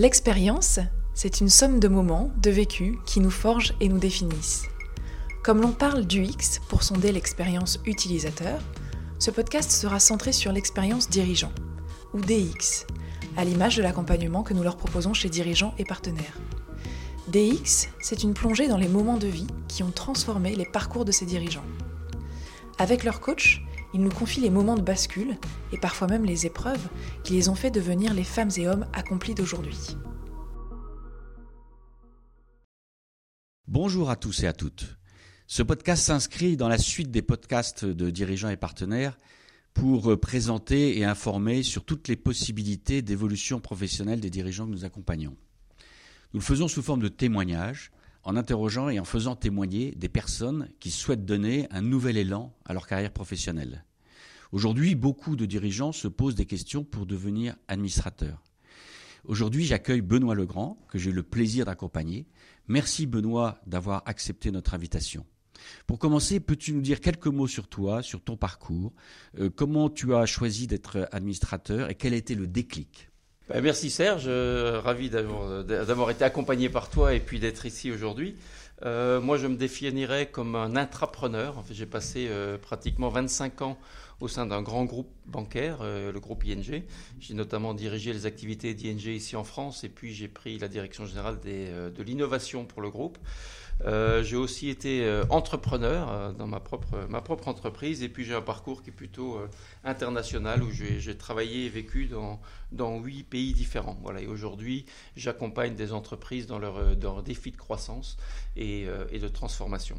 L'expérience, 0.00 0.78
c'est 1.12 1.42
une 1.42 1.50
somme 1.50 1.78
de 1.78 1.86
moments, 1.86 2.30
de 2.38 2.50
vécus 2.50 2.96
qui 3.04 3.20
nous 3.20 3.30
forgent 3.30 3.74
et 3.80 3.88
nous 3.90 3.98
définissent. 3.98 4.64
Comme 5.42 5.60
l'on 5.60 5.72
parle 5.72 6.06
du 6.06 6.24
X 6.24 6.58
pour 6.70 6.82
sonder 6.82 7.12
l'expérience 7.12 7.78
utilisateur, 7.84 8.62
ce 9.18 9.30
podcast 9.30 9.70
sera 9.70 10.00
centré 10.00 10.32
sur 10.32 10.52
l'expérience 10.52 11.10
dirigeant, 11.10 11.52
ou 12.14 12.20
DX, 12.22 12.86
à 13.36 13.44
l'image 13.44 13.76
de 13.76 13.82
l'accompagnement 13.82 14.42
que 14.42 14.54
nous 14.54 14.62
leur 14.62 14.78
proposons 14.78 15.12
chez 15.12 15.28
dirigeants 15.28 15.74
et 15.76 15.84
partenaires. 15.84 16.38
DX, 17.28 17.90
c'est 18.00 18.22
une 18.22 18.32
plongée 18.32 18.68
dans 18.68 18.78
les 18.78 18.88
moments 18.88 19.18
de 19.18 19.26
vie 19.26 19.48
qui 19.68 19.82
ont 19.82 19.92
transformé 19.92 20.56
les 20.56 20.64
parcours 20.64 21.04
de 21.04 21.12
ces 21.12 21.26
dirigeants. 21.26 21.66
Avec 22.78 23.04
leur 23.04 23.20
coach, 23.20 23.62
ils 23.92 24.00
nous 24.00 24.10
confient 24.10 24.40
les 24.40 24.50
moments 24.50 24.76
de 24.76 24.82
bascule 24.82 25.36
et 25.72 25.78
parfois 25.78 26.08
même 26.08 26.24
les 26.24 26.46
épreuves 26.46 26.88
qui 27.24 27.34
les 27.34 27.48
ont 27.48 27.54
fait 27.54 27.70
devenir 27.70 28.14
les 28.14 28.24
femmes 28.24 28.50
et 28.56 28.68
hommes 28.68 28.86
accomplis 28.92 29.34
d'aujourd'hui. 29.34 29.96
Bonjour 33.66 34.10
à 34.10 34.16
tous 34.16 34.42
et 34.42 34.46
à 34.46 34.52
toutes. 34.52 34.96
Ce 35.46 35.62
podcast 35.62 36.04
s'inscrit 36.04 36.56
dans 36.56 36.68
la 36.68 36.78
suite 36.78 37.10
des 37.10 37.22
podcasts 37.22 37.84
de 37.84 38.10
dirigeants 38.10 38.50
et 38.50 38.56
partenaires 38.56 39.16
pour 39.74 40.18
présenter 40.20 40.98
et 40.98 41.04
informer 41.04 41.62
sur 41.62 41.84
toutes 41.84 42.08
les 42.08 42.16
possibilités 42.16 43.02
d'évolution 43.02 43.60
professionnelle 43.60 44.20
des 44.20 44.30
dirigeants 44.30 44.66
que 44.66 44.72
nous 44.72 44.84
accompagnons. 44.84 45.36
Nous 46.32 46.40
le 46.40 46.44
faisons 46.44 46.68
sous 46.68 46.82
forme 46.82 47.02
de 47.02 47.08
témoignages, 47.08 47.90
en 48.22 48.36
interrogeant 48.36 48.88
et 48.88 49.00
en 49.00 49.04
faisant 49.04 49.36
témoigner 49.36 49.92
des 49.96 50.08
personnes 50.08 50.68
qui 50.78 50.90
souhaitent 50.90 51.24
donner 51.24 51.66
un 51.70 51.82
nouvel 51.82 52.16
élan 52.16 52.54
à 52.64 52.72
leur 52.72 52.86
carrière 52.86 53.12
professionnelle. 53.12 53.84
Aujourd'hui, 54.52 54.96
beaucoup 54.96 55.36
de 55.36 55.46
dirigeants 55.46 55.92
se 55.92 56.08
posent 56.08 56.34
des 56.34 56.44
questions 56.44 56.82
pour 56.82 57.06
devenir 57.06 57.54
administrateurs. 57.68 58.42
Aujourd'hui, 59.24 59.64
j'accueille 59.64 60.00
Benoît 60.00 60.34
Legrand, 60.34 60.76
que 60.88 60.98
j'ai 60.98 61.12
le 61.12 61.22
plaisir 61.22 61.66
d'accompagner. 61.66 62.26
Merci 62.66 63.06
Benoît 63.06 63.60
d'avoir 63.66 64.02
accepté 64.06 64.50
notre 64.50 64.74
invitation. 64.74 65.24
Pour 65.86 66.00
commencer, 66.00 66.40
peux-tu 66.40 66.72
nous 66.72 66.80
dire 66.80 67.00
quelques 67.00 67.28
mots 67.28 67.46
sur 67.46 67.68
toi, 67.68 68.02
sur 68.02 68.22
ton 68.22 68.36
parcours, 68.36 68.92
euh, 69.38 69.50
comment 69.54 69.88
tu 69.88 70.14
as 70.16 70.26
choisi 70.26 70.66
d'être 70.66 71.08
administrateur 71.12 71.88
et 71.88 71.94
quel 71.94 72.12
a 72.12 72.16
été 72.16 72.34
le 72.34 72.48
déclic? 72.48 73.08
Bah, 73.48 73.60
merci 73.60 73.88
Serge, 73.88 74.24
euh, 74.26 74.80
ravi 74.82 75.10
d'avoir 75.10 76.10
été 76.10 76.24
accompagné 76.24 76.68
par 76.68 76.90
toi 76.90 77.14
et 77.14 77.20
puis 77.20 77.38
d'être 77.38 77.66
ici 77.66 77.92
aujourd'hui. 77.92 78.34
Euh, 78.84 79.20
moi, 79.20 79.36
je 79.36 79.46
me 79.46 79.56
définirais 79.56 80.26
comme 80.26 80.56
un 80.56 80.74
intrapreneur. 80.74 81.58
En 81.58 81.62
fait, 81.62 81.74
j'ai 81.74 81.86
passé 81.86 82.28
pratiquement 82.62 83.10
25 83.10 83.62
ans 83.62 83.78
au 84.20 84.28
sein 84.28 84.46
d'un 84.46 84.62
grand 84.62 84.84
groupe 84.84 85.10
bancaire, 85.26 85.82
le 85.82 86.18
groupe 86.20 86.44
ING. 86.44 86.82
J'ai 87.20 87.34
notamment 87.34 87.74
dirigé 87.74 88.12
les 88.12 88.26
activités 88.26 88.74
d'ING 88.74 89.06
ici 89.06 89.36
en 89.36 89.44
France 89.44 89.84
et 89.84 89.88
puis 89.88 90.12
j'ai 90.12 90.28
pris 90.28 90.58
la 90.58 90.68
direction 90.68 91.06
générale 91.06 91.38
de 91.40 92.02
l'innovation 92.02 92.64
pour 92.64 92.82
le 92.82 92.90
groupe. 92.90 93.18
Euh, 93.86 94.22
j'ai 94.22 94.36
aussi 94.36 94.68
été 94.68 95.04
euh, 95.04 95.24
entrepreneur 95.30 96.10
euh, 96.10 96.32
dans 96.32 96.46
ma 96.46 96.60
propre, 96.60 97.48
entreprise 97.48 98.02
et 98.02 98.10
puis 98.10 98.24
j'ai 98.24 98.34
un 98.34 98.42
parcours 98.42 98.82
qui 98.82 98.90
est 98.90 98.92
plutôt 98.92 99.40
international 99.84 100.62
où 100.62 100.70
j'ai 100.70 101.16
travaillé 101.16 101.66
et 101.66 101.68
vécu 101.68 102.10
dans, 102.72 103.00
huit 103.00 103.24
pays 103.24 103.52
différents. 103.52 103.98
Voilà, 104.02 104.20
et 104.20 104.26
aujourd'hui, 104.26 104.84
j'accompagne 105.16 105.74
des 105.74 105.92
entreprises 105.92 106.46
dans 106.46 106.58
leurs 106.58 106.94
leur 107.00 107.22
défis 107.22 107.50
de 107.50 107.56
croissance 107.56 108.16
et 108.56 108.86
de 108.86 109.28
transformation. 109.28 109.98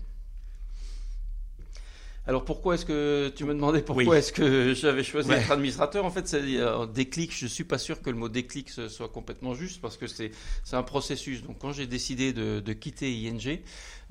Alors 2.27 2.45
pourquoi 2.45 2.75
est-ce 2.75 2.86
que 2.86 3.31
tu 3.36 3.45
me 3.45 3.53
demandais 3.53 3.81
pourquoi 3.81 4.17
est-ce 4.19 4.31
que 4.31 4.75
j'avais 4.75 5.03
choisi 5.03 5.30
d'être 5.30 5.52
administrateur? 5.52 6.05
En 6.05 6.11
fait, 6.11 6.27
c'est 6.27 6.59
un 6.59 6.86
déclic. 6.86 7.36
Je 7.36 7.47
suis 7.47 7.64
pas 7.64 7.80
sûr 7.80 8.02
que 8.02 8.11
le 8.11 8.16
mot 8.16 8.30
déclic 8.30 8.69
soit 8.69 9.09
complètement 9.09 9.55
juste 9.55 9.81
parce 9.81 9.97
que 9.97 10.05
c'est 10.05 10.31
un 10.72 10.83
processus. 10.83 11.42
Donc 11.42 11.58
quand 11.59 11.72
j'ai 11.73 11.88
décidé 11.88 12.31
de, 12.31 12.59
de, 12.59 12.73
quitter 12.73 13.11
ING, 13.11 13.59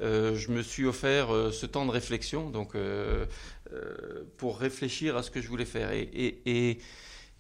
euh, 0.03 0.35
je 0.35 0.51
me 0.51 0.63
suis 0.63 0.87
offert 0.87 1.33
euh, 1.33 1.53
ce 1.53 1.67
temps 1.67 1.87
de 1.87 1.93
réflexion, 1.93 2.51
donc 2.51 2.75
euh, 2.75 3.27
euh, 3.73 4.25
pour 4.39 4.59
réfléchir 4.59 5.17
à 5.17 5.23
ce 5.23 5.31
que 5.31 5.41
je 5.41 5.47
voulais 5.49 5.65
faire. 5.65 5.93
Et, 5.93 6.03
et, 6.03 6.71
et 6.71 6.79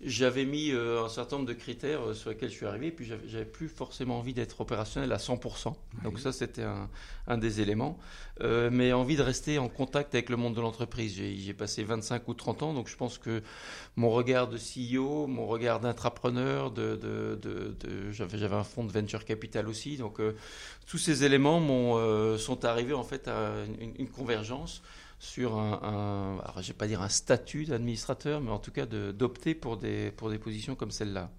j'avais 0.03 0.44
mis 0.44 0.71
euh, 0.71 1.05
un 1.05 1.09
certain 1.09 1.37
nombre 1.37 1.49
de 1.49 1.55
critères 1.55 2.00
euh, 2.03 2.15
sur 2.15 2.31
lesquels 2.31 2.50
je 2.50 2.55
suis 2.55 2.66
arrivé, 2.66 2.91
puis 2.91 3.06
j'avais 3.27 3.44
plus 3.44 3.69
forcément 3.69 4.19
envie 4.19 4.33
d'être 4.33 4.61
opérationnel 4.61 5.12
à 5.12 5.19
100%. 5.19 5.75
Donc 6.05 6.19
ça, 6.19 6.33
c'était 6.33 6.62
un, 6.62 6.88
un, 7.27 7.38
des 7.38 7.61
éléments. 7.61 7.99
Euh, 8.41 8.71
mais 8.72 8.93
envie 8.93 9.16
de 9.16 9.22
rester 9.22 9.59
en 9.59 9.69
contact 9.69 10.15
avec 10.15 10.31
le 10.31 10.37
monde 10.37 10.55
de 10.55 10.60
l'entreprise. 10.60 11.15
J'ai 11.15 11.53
passé 11.53 11.84
25 11.84 12.27
ou 12.28 12.34
30 12.34 12.62
ans, 12.62 12.75
donc 12.75 12.89
je 12.89 12.97
pense 12.97 13.19
que 13.19 13.43
mon 13.97 14.09
regard 14.10 14.49
de 14.49 14.56
CEO, 14.56 15.27
mon 15.27 15.47
regard 15.47 15.81
d'intrapreneur, 15.81 16.71
de, 16.71 16.97
de, 16.97 17.39
de, 17.43 17.77
de 17.81 18.10
j'avais 18.10 18.56
un 18.56 18.65
fonds 18.65 18.84
de 18.84 18.93
venture 18.93 19.27
capital 19.27 19.69
aussi. 19.69 19.99
Donc 19.99 20.21
euh, 20.21 20.34
tous 20.87 20.99
ces 20.99 21.25
éléments 21.25 21.60
euh, 21.99 22.39
sont 22.39 22.65
arrivés 22.65 22.94
en 22.94 23.05
fait 23.05 23.28
à 23.28 23.53
une, 23.81 23.93
une 23.99 24.09
convergence 24.09 24.83
sur 25.20 25.58
un, 25.58 26.41
un 26.56 26.62
je 26.62 26.69
vais 26.69 26.75
pas 26.75 26.88
dire 26.88 27.03
un 27.03 27.08
statut 27.08 27.66
d'administrateur, 27.66 28.41
mais 28.41 28.50
en 28.50 28.58
tout 28.58 28.72
cas 28.72 28.86
d'opter 28.86 29.54
pour 29.54 29.76
des, 29.76 30.10
pour 30.10 30.31
des 30.31 30.38
positions 30.38 30.75
comme 30.75 30.91
celle-là. 30.91 31.31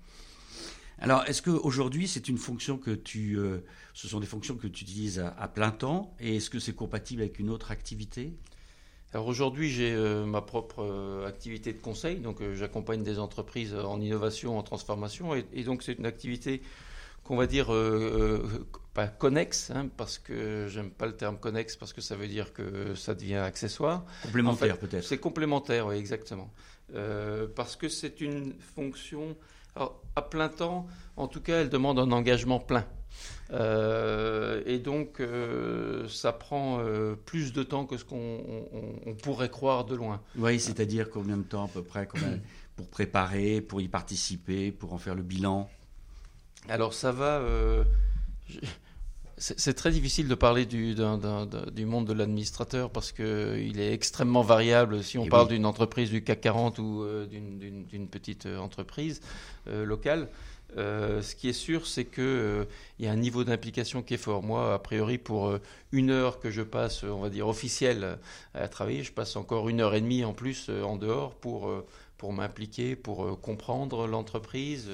Alors, 1.00 1.24
est-ce 1.26 1.42
qu'aujourd'hui, 1.42 2.08
c'est 2.08 2.30
une 2.30 2.38
fonction 2.38 2.78
que 2.78 2.92
tu, 2.92 3.40
euh, 3.40 3.66
ce 3.96 4.08
sont 4.08 4.20
des 4.20 4.28
fonctions 4.28 4.56
que 4.56 4.68
tu 4.68 4.84
utilises 4.84 5.18
à, 5.18 5.30
à 5.30 5.48
plein 5.48 5.72
temps, 5.72 6.16
et 6.20 6.36
est-ce 6.36 6.52
que 6.52 6.60
c'est 6.60 6.76
compatible 6.76 7.24
avec 7.24 7.40
une 7.40 7.50
autre 7.50 7.72
activité? 7.72 8.34
Alors 9.14 9.26
aujourd'hui, 9.26 9.72
j'ai 9.72 9.94
euh, 9.94 10.26
ma 10.26 10.42
propre 10.42 10.84
euh, 10.84 11.28
activité 11.28 11.74
de 11.74 11.80
conseil, 11.80 12.20
donc 12.20 12.40
euh, 12.40 12.54
j'accompagne 12.54 13.04
des 13.04 13.18
entreprises 13.18 13.74
en 13.74 14.00
innovation, 14.00 14.60
en 14.60 14.64
transformation, 14.64 15.34
et, 15.34 15.44
et 15.54 15.64
donc 15.64 15.82
c'est 15.82 15.94
une 15.94 16.06
activité 16.06 16.62
qu'on 17.24 17.36
va 17.36 17.48
dire 17.48 17.72
pas 18.94 19.08
connexe, 19.08 19.72
hein, 19.72 19.90
parce 19.96 20.18
que 20.18 20.68
j'aime 20.70 20.92
pas 20.92 21.06
le 21.06 21.16
terme 21.16 21.38
connexe 21.38 21.76
parce 21.76 21.94
que 21.94 22.02
ça 22.02 22.16
veut 22.16 22.28
dire 22.28 22.54
que 22.54 22.96
ça 22.96 23.16
devient 23.16 23.36
accessoire. 23.36 24.06
Complémentaire 24.24 24.76
en 24.76 24.78
fait, 24.78 24.88
peut-être. 24.88 25.04
C'est 25.06 25.18
complémentaire, 25.18 25.88
oui, 25.88 25.96
exactement. 25.96 26.52
Euh, 26.94 27.48
parce 27.56 27.76
que 27.76 27.88
c'est 27.88 28.20
une 28.22 28.54
fonction 28.60 29.38
alors, 29.76 30.02
à 30.16 30.22
plein 30.22 30.50
temps, 30.50 30.88
en 31.16 31.28
tout 31.28 31.42
cas, 31.42 31.62
elle 31.62 31.70
demande 31.70 32.00
un 32.00 32.12
engagement 32.12 32.60
plein. 32.60 32.86
Euh, 33.52 34.62
et 34.66 34.80
donc, 34.80 35.20
euh, 35.20 36.08
ça 36.08 36.34
prend 36.34 36.80
euh, 36.80 37.16
plus 37.16 37.54
de 37.54 37.64
temps 37.64 37.86
que 37.86 37.98
ce 37.98 38.06
qu'on 38.06 38.18
on, 38.18 38.94
on 39.06 39.14
pourrait 39.14 39.50
croire 39.50 39.86
de 39.86 39.96
loin. 39.96 40.22
Oui, 40.38 40.60
c'est-à-dire 40.60 41.10
combien 41.10 41.38
de 41.38 41.44
temps 41.44 41.66
à 41.66 41.68
peu 41.68 41.84
près 41.84 42.08
pour 42.76 42.90
préparer, 42.90 43.62
pour 43.62 43.82
y 43.82 43.88
participer, 43.88 44.72
pour 44.72 44.94
en 44.94 44.98
faire 44.98 45.16
le 45.16 45.24
bilan? 45.24 45.70
Alors 46.70 46.94
ça 46.94 47.12
va. 47.12 47.42
C'est 49.42 49.74
très 49.74 49.90
difficile 49.90 50.28
de 50.28 50.36
parler 50.36 50.68
du, 50.68 50.94
d 50.94 51.02
un, 51.02 51.18
d 51.18 51.28
un, 51.28 51.48
du 51.72 51.88
monde 51.88 52.06
de 52.06 52.14
l'administrateur 52.14 52.92
parce 52.92 53.12
qu'il 53.12 53.80
est 53.80 53.92
extrêmement 53.92 54.44
variable 54.44 55.04
si 55.04 55.18
on 55.18 55.26
Et 55.26 55.30
parle 55.30 55.48
oui. 55.48 55.56
d'une 55.56 55.66
entreprise 55.66 56.12
du 56.12 56.24
CAC 56.24 56.42
40 56.42 56.78
ou 56.78 57.02
euh, 57.02 57.26
d'une 57.26 58.08
petite 58.08 58.46
euh, 58.46 58.60
entreprise 58.60 59.20
euh, 59.68 59.84
locale. 59.84 60.30
Euh, 60.78 61.24
ce 61.24 61.34
qui 61.34 61.50
est 61.50 61.54
sûr, 61.54 61.88
c'est 61.88 62.06
qu'il 62.06 62.68
y 63.00 63.08
a 63.08 63.12
un 63.12 63.16
niveau 63.16 63.44
d'implication 63.44 64.04
qui 64.04 64.14
est 64.14 64.18
fort. 64.18 64.44
Moi, 64.44 64.76
a 64.76 64.78
priori, 64.78 65.18
pour 65.18 65.58
une 65.92 66.12
heure 66.12 66.40
que 66.40 66.52
je 66.52 66.62
passe, 66.62 67.04
on 67.04 67.20
va 67.20 67.30
dire 67.30 67.48
officielle, 67.48 68.20
à 68.54 68.68
travailler, 68.68 69.02
je 69.02 69.12
passe 69.12 69.36
encore 69.36 69.70
une 69.70 69.82
heure 69.82 69.96
et 69.96 70.02
demie 70.02 70.24
en 70.24 70.34
plus 70.34 70.70
en 70.70 70.98
dehors 70.98 71.34
pour 71.34 71.70
pour 72.18 72.32
m'impliquer, 72.32 72.96
pour 72.96 73.42
comprendre 73.42 74.06
l'entreprise. 74.06 74.90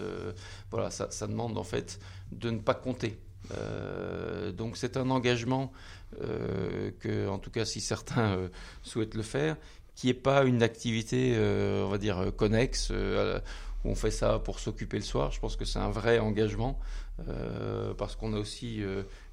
Voilà, 0.71 0.89
ça, 0.89 1.11
ça, 1.11 1.27
demande 1.27 1.57
en 1.57 1.63
fait 1.65 1.99
de 2.31 2.49
ne 2.49 2.59
pas 2.59 2.73
compter. 2.73 3.19
Euh, 3.55 4.51
donc 4.51 4.77
c'est 4.77 4.97
un 4.97 5.09
engagement 5.09 5.71
euh, 6.21 6.91
que, 6.99 7.27
en 7.27 7.39
tout 7.39 7.51
cas, 7.51 7.65
si 7.65 7.81
certains 7.81 8.37
euh, 8.37 8.47
souhaitent 8.83 9.15
le 9.15 9.23
faire, 9.23 9.57
qui 9.95 10.07
n'est 10.07 10.13
pas 10.13 10.43
une 10.43 10.61
activité, 10.61 11.35
on 11.39 11.89
va 11.89 11.97
dire, 11.97 12.31
connexe, 12.35 12.91
où 12.91 13.89
on 13.89 13.95
fait 13.95 14.11
ça 14.11 14.37
pour 14.37 14.59
s'occuper 14.59 14.97
le 14.97 15.03
soir. 15.03 15.31
Je 15.31 15.39
pense 15.39 15.55
que 15.55 15.65
c'est 15.65 15.79
un 15.79 15.89
vrai 15.89 16.19
engagement, 16.19 16.79
parce 17.97 18.15
qu'on 18.15 18.31
a 18.33 18.37
aussi 18.37 18.83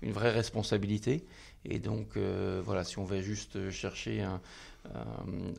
une 0.01 0.13
vraie 0.13 0.31
responsabilité. 0.31 1.27
Et 1.67 1.81
donc, 1.81 2.17
voilà, 2.65 2.83
si 2.83 2.99
on 2.99 3.05
va 3.05 3.21
juste 3.21 3.69
chercher 3.69 4.23
un, 4.23 4.41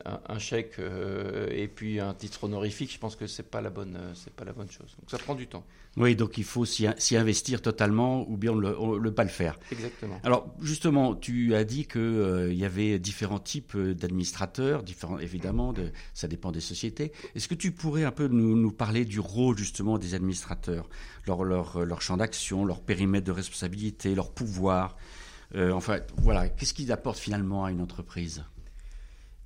un, 0.04 0.20
un 0.28 0.38
chèque 0.38 0.78
euh, 0.78 1.48
et 1.50 1.68
puis 1.68 2.00
un 2.00 2.14
titre 2.14 2.44
honorifique, 2.44 2.92
je 2.92 2.98
pense 2.98 3.16
que 3.16 3.26
c'est 3.26 3.42
pas 3.42 3.60
la 3.60 3.70
bonne, 3.70 3.98
c'est 4.14 4.32
pas 4.32 4.44
la 4.44 4.52
bonne 4.52 4.70
chose. 4.70 4.96
Donc 5.00 5.10
ça 5.10 5.18
prend 5.18 5.34
du 5.34 5.46
temps. 5.46 5.64
Oui, 5.96 6.14
donc 6.14 6.36
il 6.36 6.44
faut 6.44 6.66
s'y 6.66 7.16
investir 7.16 7.62
totalement 7.62 8.28
ou 8.28 8.36
bien 8.36 8.54
ne 8.54 8.98
le, 8.98 9.10
pas 9.12 9.24
le 9.24 9.30
faire. 9.30 9.58
Exactement. 9.72 10.20
Alors 10.24 10.46
justement, 10.60 11.14
tu 11.14 11.54
as 11.54 11.64
dit 11.64 11.86
qu'il 11.86 12.00
euh, 12.00 12.52
y 12.52 12.64
avait 12.64 12.98
différents 12.98 13.38
types 13.38 13.76
d'administrateurs, 13.76 14.82
différents 14.82 15.18
évidemment, 15.18 15.72
de, 15.72 15.90
ça 16.12 16.28
dépend 16.28 16.52
des 16.52 16.60
sociétés. 16.60 17.12
Est-ce 17.34 17.48
que 17.48 17.54
tu 17.54 17.72
pourrais 17.72 18.04
un 18.04 18.12
peu 18.12 18.28
nous, 18.28 18.56
nous, 18.56 18.72
parler 18.72 19.06
du 19.06 19.20
rôle 19.20 19.56
justement 19.56 19.96
des 19.96 20.14
administrateurs, 20.14 20.88
leur, 21.26 21.44
leur, 21.44 21.84
leur 21.84 22.02
champ 22.02 22.18
d'action, 22.18 22.64
leur 22.66 22.82
périmètre 22.82 23.26
de 23.26 23.32
responsabilité, 23.32 24.14
leur 24.14 24.30
pouvoir 24.32 24.96
euh, 25.54 25.72
Enfin 25.72 26.00
voilà, 26.18 26.48
qu'est-ce 26.50 26.74
qu'ils 26.74 26.92
apportent 26.92 27.18
finalement 27.18 27.64
à 27.64 27.70
une 27.70 27.80
entreprise? 27.80 28.44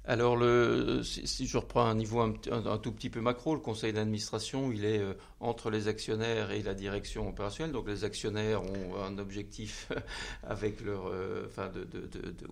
Alors, 0.07 0.35
le, 0.35 1.03
si, 1.03 1.47
je 1.47 1.59
reprends 1.59 1.85
un 1.85 1.95
niveau 1.95 2.21
un, 2.21 2.79
tout 2.79 2.91
petit 2.91 3.11
peu 3.11 3.21
macro, 3.21 3.55
le 3.55 3.61
conseil 3.61 3.93
d'administration, 3.93 4.73
il 4.73 4.87
est 4.87 4.99
euh, 4.99 5.13
entre 5.41 5.69
les 5.71 5.89
actionnaires 5.89 6.53
et 6.53 6.63
la 6.63 6.73
direction 6.73 7.29
opérationnelle. 7.29 7.73
Donc, 7.73 7.87
les 7.87 8.03
actionnaires 8.03 8.63
ont 8.63 9.03
un 9.05 9.19
objectif 9.19 9.93
avec 10.43 10.81
leur, 10.81 11.07
euh, 11.07 11.45
enfin, 11.47 11.69
de, 11.69 11.87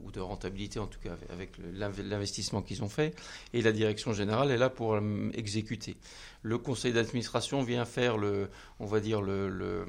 ou 0.03 0.12
de 0.12 0.21
rentabilité 0.21 0.79
en 0.79 0.87
tout 0.87 1.00
cas, 1.00 1.17
avec 1.33 1.53
l'investissement 1.75 2.61
qu'ils 2.61 2.83
ont 2.85 2.89
fait, 2.91 3.15
et 3.55 3.62
la 3.62 3.73
direction 3.73 4.12
générale 4.12 4.50
est 4.50 4.59
là 4.59 4.69
pour 4.69 4.95
euh, 4.95 5.31
exécuter. 5.33 5.97
Le 6.43 6.59
conseil 6.59 6.93
d'administration 6.93 7.62
vient 7.62 7.87
faire 7.87 8.19
le, 8.19 8.50
on 8.79 8.87
va 8.87 9.00
dire 9.00 9.23
le, 9.23 9.49
le, 9.49 9.87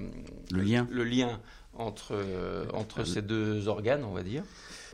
lien, 0.52 0.88
le 0.90 1.04
lien 1.04 1.42
entre, 1.74 2.18
entre 2.74 3.04
ces 3.04 3.22
deux 3.22 3.68
organes, 3.68 4.04
on 4.04 4.14
va 4.14 4.24
dire, 4.24 4.44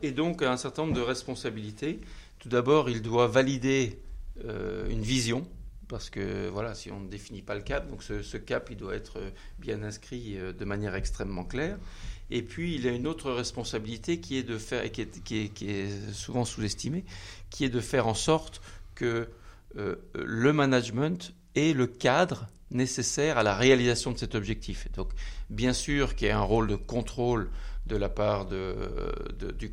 et 0.02 0.12
donc 0.12 0.42
un 0.42 0.58
certain 0.58 0.84
nombre 0.84 0.96
de 0.96 1.02
responsabilités. 1.02 2.02
Tout 2.46 2.50
d'abord, 2.50 2.92
il 2.92 3.02
doit 3.02 3.26
valider 3.26 4.00
euh, 4.46 4.88
une 4.88 5.02
vision, 5.02 5.48
parce 5.88 6.12
que 6.12 6.48
voilà, 6.48 6.76
si 6.76 6.92
on 6.92 7.00
ne 7.00 7.10
définit 7.10 7.42
pas 7.42 7.56
le 7.56 7.62
cap, 7.62 7.90
donc 7.90 8.04
ce, 8.04 8.38
cap, 8.38 8.68
il 8.70 8.78
doit 8.78 8.94
être 8.94 9.20
bien 9.58 9.82
inscrit 9.82 10.38
euh, 10.38 10.54
de 10.54 10.64
manière 10.64 10.94
extrêmement 10.94 11.44
claire. 11.44 11.80
Et 12.30 12.44
puis, 12.44 12.76
il 12.76 12.88
a 12.88 12.92
une 12.92 13.08
autre 13.08 13.32
responsabilité 13.32 14.20
qui 14.20 14.38
est 14.38 14.44
de 14.44 14.60
faire, 14.60 14.92
qui 14.92 15.02
est, 15.02 16.14
souvent 16.14 16.46
sous-estimée, 16.46 17.04
qui 17.50 17.66
est 17.66 17.70
de 17.70 17.80
faire 17.80 18.06
en 18.06 18.14
sorte 18.14 18.62
que 18.94 19.28
euh, 19.78 19.96
le 20.14 20.54
management 20.54 21.34
ait 21.56 21.74
le 21.74 21.88
cadre 21.88 22.48
nécessaire 22.72 23.38
à 23.38 23.44
la 23.44 23.56
réalisation 23.56 24.12
de 24.12 24.18
cet 24.18 24.36
objectif. 24.36 24.88
Donc, 24.94 25.10
bien 25.50 25.74
sûr 25.74 26.16
qu'il 26.16 26.28
y 26.28 26.32
a 26.32 26.38
un 26.38 26.42
rôle 26.42 26.68
de 26.68 26.76
contrôle 26.76 27.50
de 27.88 27.96
la 27.96 28.10
part 28.10 28.48
du, 28.48 29.70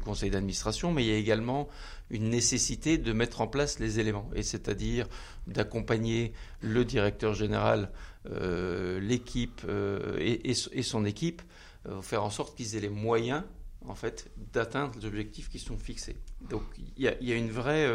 conseil 0.00 0.30
d'administration, 0.30 0.92
mais 0.92 1.04
il 1.04 1.08
y 1.08 1.12
a 1.12 1.16
également 1.16 1.68
une 2.10 2.28
nécessité 2.30 2.96
de 2.96 3.12
mettre 3.12 3.40
en 3.40 3.48
place 3.48 3.80
les 3.80 3.98
éléments, 3.98 4.30
et 4.34 4.44
c'est-à-dire 4.44 5.08
d'accompagner 5.48 6.32
le 6.60 6.84
directeur 6.84 7.34
général, 7.34 7.90
euh, 8.30 9.00
l'équipe 9.00 9.62
euh, 9.68 10.16
et, 10.20 10.50
et, 10.50 10.82
son 10.82 11.04
équipe, 11.04 11.42
euh, 11.88 12.00
faire 12.02 12.22
en 12.22 12.30
sorte 12.30 12.56
qu'ils 12.56 12.76
aient 12.76 12.80
les 12.80 12.88
moyens 12.88 13.42
en 13.88 13.94
fait 13.94 14.30
d'atteindre 14.52 14.94
les 14.98 15.06
objectifs 15.06 15.48
qui 15.48 15.58
sont 15.58 15.76
fixés. 15.76 16.16
Donc 16.48 16.62
il 16.96 17.04
y 17.04 17.08
a, 17.08 17.34
une 17.34 17.50
vraie 17.50 17.86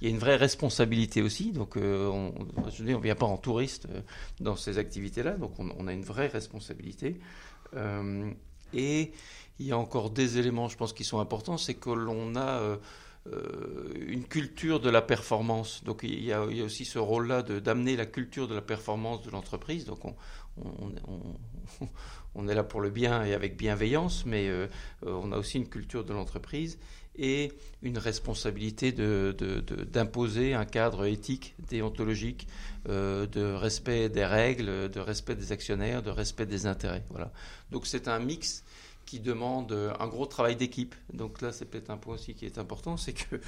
il 0.00 0.08
y 0.08 0.10
a 0.10 0.14
une 0.14 0.18
vraie 0.18 0.36
responsabilité 0.36 1.22
aussi. 1.22 1.52
Donc, 1.52 1.76
on, 1.76 2.32
je 2.72 2.82
ne 2.82 2.96
vient 2.96 3.14
pas 3.14 3.26
en 3.26 3.36
touriste 3.36 3.86
dans 4.40 4.56
ces 4.56 4.78
activités-là. 4.78 5.32
Donc, 5.32 5.58
on, 5.58 5.70
on, 5.78 5.86
a 5.86 5.92
une 5.92 6.04
vraie 6.04 6.28
responsabilité. 6.28 7.20
et 8.72 9.12
il 9.60 9.66
y 9.66 9.72
a 9.72 9.78
encore 9.78 10.10
des 10.10 10.38
éléments, 10.38 10.68
je 10.68 10.76
pense, 10.76 10.92
qui 10.92 11.04
sont 11.04 11.20
importants. 11.20 11.58
C'est 11.58 11.74
que 11.74 11.90
l'on 11.90 12.34
a 12.34 12.60
euh, 12.60 12.76
une 13.94 14.24
culture 14.24 14.80
de 14.80 14.90
la 14.90 15.02
performance. 15.02 15.82
Donc 15.84 16.00
il 16.02 16.24
y 16.24 16.32
a, 16.32 16.42
aussi 16.42 16.84
ce 16.84 16.98
rôle-là 16.98 17.42
d'amener 17.42 17.96
la 17.96 18.06
culture 18.06 18.48
de 18.48 18.54
la 18.54 18.62
performance 18.62 19.22
de 19.22 19.30
l'entreprise. 19.30 19.84
Donc 19.84 20.04
on, 20.04 20.14
on, 22.34 22.48
est 22.48 22.54
là 22.54 22.64
pour 22.64 22.80
le 22.80 22.90
bien 22.90 23.24
et 23.24 23.34
avec 23.34 23.56
bienveillance, 23.56 24.24
mais 24.26 24.48
euh, 24.48 24.66
euh, 25.06 25.20
on 25.22 25.32
a 25.32 25.38
aussi 25.38 25.58
une 25.58 25.68
culture 25.68 26.04
de 26.04 26.12
l'entreprise 26.12 26.78
et 27.16 27.52
une 27.82 27.98
responsabilité 27.98 28.92
d'imposer 28.92 30.50
de, 30.50 30.54
un 30.54 30.64
cadre 30.64 31.04
éthique, 31.06 31.54
déontologique, 31.68 32.46
de 32.86 33.52
respect 33.52 34.08
des 34.08 34.24
règles, 34.24 34.88
de 34.88 35.00
respect 35.00 35.34
des 35.34 35.52
actionnaires, 35.52 36.02
de 36.02 36.10
respect 36.10 36.46
des 36.46 36.66
intérêts. 36.66 37.04
Voilà. 37.10 37.32
Donc 37.72 37.86
c'est 37.86 38.08
un 38.08 38.20
mix 38.20 38.64
qui 39.10 39.18
demande 39.18 39.72
un 39.98 40.06
gros 40.06 40.26
travail 40.26 40.54
d'équipe. 40.54 40.94
Donc 41.12 41.40
là, 41.40 41.50
c'est 41.50 41.64
peut-être 41.64 41.90
un 41.90 41.96
point 41.96 42.14
aussi 42.14 42.34
qui 42.34 42.46
est 42.46 42.58
important, 42.58 42.96
c'est 42.96 43.12
que 43.12 43.40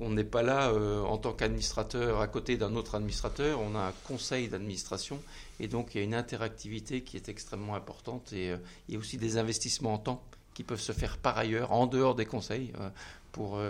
on 0.00 0.10
n'est 0.10 0.24
pas 0.24 0.42
là 0.42 0.70
euh, 0.70 1.02
en 1.02 1.18
tant 1.18 1.34
qu'administrateur 1.34 2.20
à 2.20 2.26
côté 2.26 2.56
d'un 2.56 2.74
autre 2.74 2.94
administrateur, 2.94 3.60
on 3.60 3.76
a 3.76 3.80
un 3.80 3.92
conseil 4.04 4.48
d'administration 4.48 5.20
et 5.60 5.68
donc 5.68 5.94
il 5.94 5.98
y 5.98 6.00
a 6.00 6.04
une 6.04 6.14
interactivité 6.14 7.02
qui 7.02 7.16
est 7.16 7.28
extrêmement 7.28 7.74
importante 7.74 8.32
et 8.32 8.50
euh, 8.50 8.56
il 8.88 8.94
y 8.94 8.96
a 8.96 9.00
aussi 9.00 9.18
des 9.18 9.36
investissements 9.36 9.92
en 9.92 9.98
temps 9.98 10.24
qui 10.54 10.64
peuvent 10.64 10.80
se 10.80 10.92
faire 10.92 11.18
par 11.18 11.36
ailleurs, 11.36 11.70
en 11.70 11.86
dehors 11.86 12.14
des 12.14 12.26
conseils, 12.26 12.72
euh, 12.80 12.88
pour, 13.30 13.60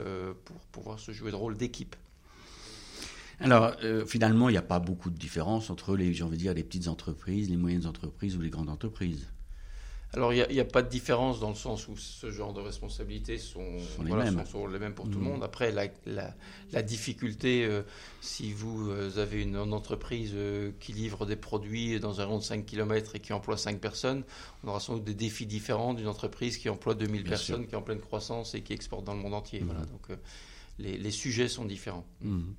pour 0.45 0.57
pouvoir 0.73 1.01
se 1.01 1.11
jouer 1.13 1.31
le 1.31 1.39
rôle 1.39 1.57
d'équipe. 1.57 1.97
Alors, 3.41 3.75
finalement, 4.07 4.51
il 4.51 4.53
n'y 4.53 4.59
a 4.59 4.63
pas 4.63 4.79
beaucoup 4.79 5.09
de 5.09 5.17
différence 5.17 5.71
entre 5.71 5.97
les, 5.97 6.11
de 6.11 6.37
dire, 6.37 6.53
les 6.53 6.63
petites 6.63 6.87
entreprises, 6.87 7.49
les 7.49 7.57
moyennes 7.57 7.87
entreprises 7.87 8.37
ou 8.37 8.43
les 8.43 8.51
grandes 8.51 8.69
entreprises. 8.69 9.27
Alors, 10.15 10.33
il 10.33 10.47
n'y 10.51 10.61
a, 10.61 10.65
pas 10.65 10.83
de 10.83 10.89
différence 10.89 11.41
dans 11.41 11.49
le 11.49 11.55
sens 11.57 11.89
où 11.89 11.97
ce 11.97 12.31
genre 12.31 12.53
de 12.53 12.61
responsabilités 12.61 13.39
sont, 13.39 13.65
les, 14.05 14.13
mêmes. 14.15 14.95
pour 14.95 15.09
tout 15.11 15.19
le 15.19 15.25
mmh. 15.25 15.29
monde. 15.29 15.45
Après, 15.45 15.73
la, 15.73 16.83
difficulté, 16.83 17.65
euh, 17.65 17.83
si 18.21 18.53
vous 18.53 18.91
euh, 18.91 19.19
avez 19.19 19.43
une, 19.43 19.57
entreprise 19.57 20.33
euh, 20.35 20.71
qui 20.79 20.93
livre 20.93 21.27
des 21.27 21.37
produits 21.37 21.99
dans 21.99 22.21
un 22.21 22.27
rond 22.27 22.39
de 22.39 22.45
5 22.45 22.65
km 22.65 23.17
et 23.17 23.21
qui 23.21 23.33
emploie 23.33 23.57
5 23.57 23.81
personnes, 23.81 24.23
on 24.63 24.69
aura 24.69 24.81
sans 24.81 24.95
doute 24.95 25.05
des 25.05 25.15
défis 25.15 25.47
différents 25.47 25.95
d'une 25.95 26.09
entreprise 26.09 26.59
qui 26.59 26.69
emploie 26.69 26.95
2000 26.95 27.25
personnes, 27.25 27.67
qui 27.67 27.75
est 27.75 27.79
en 27.79 27.83
pleine 27.83 28.01
croissance 28.01 28.55
et 28.55 28.63
qui 28.63 28.73
exporte 28.73 29.05
dans 29.05 29.15
le 29.15 29.21
monde 29.21 29.35
entier. 29.35 29.61
Mmh. 29.61 29.67
Voilà, 29.67 29.81
donc, 29.81 30.19
les, 30.79 31.11
sujets 31.11 31.49
sont 31.49 31.65
différents. 31.65 32.07
Mhm. 32.23 32.55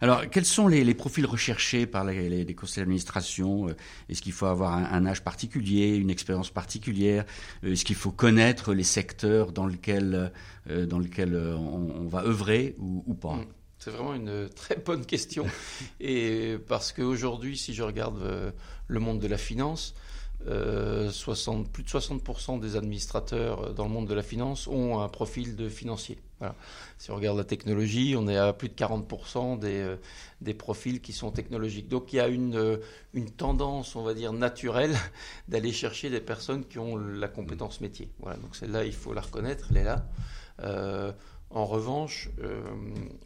Alors, 0.00 0.28
quels 0.30 0.44
sont 0.44 0.68
les, 0.68 0.94
profils 0.94 1.26
recherchés 1.26 1.86
par 1.86 2.04
les, 2.04 2.54
conseils 2.54 2.82
d'administration 2.82 3.68
euh, 3.68 3.76
Est-ce 4.08 4.22
qu'il 4.22 4.32
faut 4.32 4.46
avoir 4.46 4.72
un, 4.72 5.06
âge 5.06 5.22
particulier, 5.22 5.94
une 5.96 6.10
expérience 6.10 6.50
particulière 6.50 7.24
euh, 7.64 7.72
Est-ce 7.72 7.84
qu'il 7.84 7.96
faut 7.96 8.10
connaître 8.10 8.74
les 8.74 8.84
secteurs 8.84 9.52
dans 9.52 9.66
lesquels, 9.66 10.32
euh, 10.68 10.86
dans 10.86 10.98
lequel 10.98 11.36
on, 11.36 12.06
va 12.06 12.24
œuvrer 12.24 12.74
ou, 12.78 13.14
pas? 13.14 13.34
Mhm. 13.34 13.46
C'est 13.78 13.90
vraiment 13.90 14.14
une 14.14 14.48
très 14.48 14.76
bonne 14.76 15.04
question. 15.04 15.46
Et 16.00 16.56
parce 16.68 16.92
qu'aujourd'hui, 16.92 17.56
si 17.56 17.74
je 17.74 17.82
regarde 17.82 18.52
le 18.86 19.00
monde 19.00 19.18
de 19.18 19.26
la 19.26 19.38
finance, 19.38 19.94
60, 20.46 21.70
plus 21.70 21.82
de 21.82 21.88
60% 21.88 22.60
des 22.60 22.76
administrateurs 22.76 23.74
dans 23.74 23.84
le 23.84 23.90
monde 23.90 24.08
de 24.08 24.14
la 24.14 24.22
finance 24.22 24.66
ont 24.66 25.00
un 25.00 25.08
profil 25.08 25.56
de 25.56 25.68
financier. 25.68 26.18
Si 26.98 27.10
on 27.10 27.16
regarde 27.16 27.38
la 27.38 27.44
technologie, 27.44 28.14
on 28.16 28.28
est 28.28 28.36
à 28.36 28.52
plus 28.52 28.68
de 28.68 28.74
40% 28.74 29.58
des, 29.58 29.80
euh, 29.80 29.96
des 30.40 30.54
profils 30.54 31.00
qui 31.00 31.12
sont 31.12 31.30
technologiques. 31.30 31.88
Donc 31.88 32.12
il 32.12 32.16
y 32.16 32.20
a 32.20 32.28
une, 32.28 32.56
euh, 32.56 32.78
une 33.14 33.30
tendance, 33.30 33.96
on 33.96 34.02
va 34.02 34.14
dire, 34.14 34.32
naturelle 34.32 34.96
d'aller 35.48 35.72
chercher 35.72 36.10
des 36.10 36.20
personnes 36.20 36.64
qui 36.64 36.78
ont 36.78 36.96
la 36.96 37.28
compétence 37.28 37.80
métier. 37.80 38.10
Voilà, 38.20 38.36
donc 38.38 38.56
celle-là, 38.56 38.84
il 38.84 38.94
faut 38.94 39.12
la 39.12 39.20
reconnaître, 39.20 39.68
elle 39.70 39.78
est 39.78 39.84
là. 39.84 40.06
Euh, 40.60 41.12
en 41.50 41.66
revanche, 41.66 42.30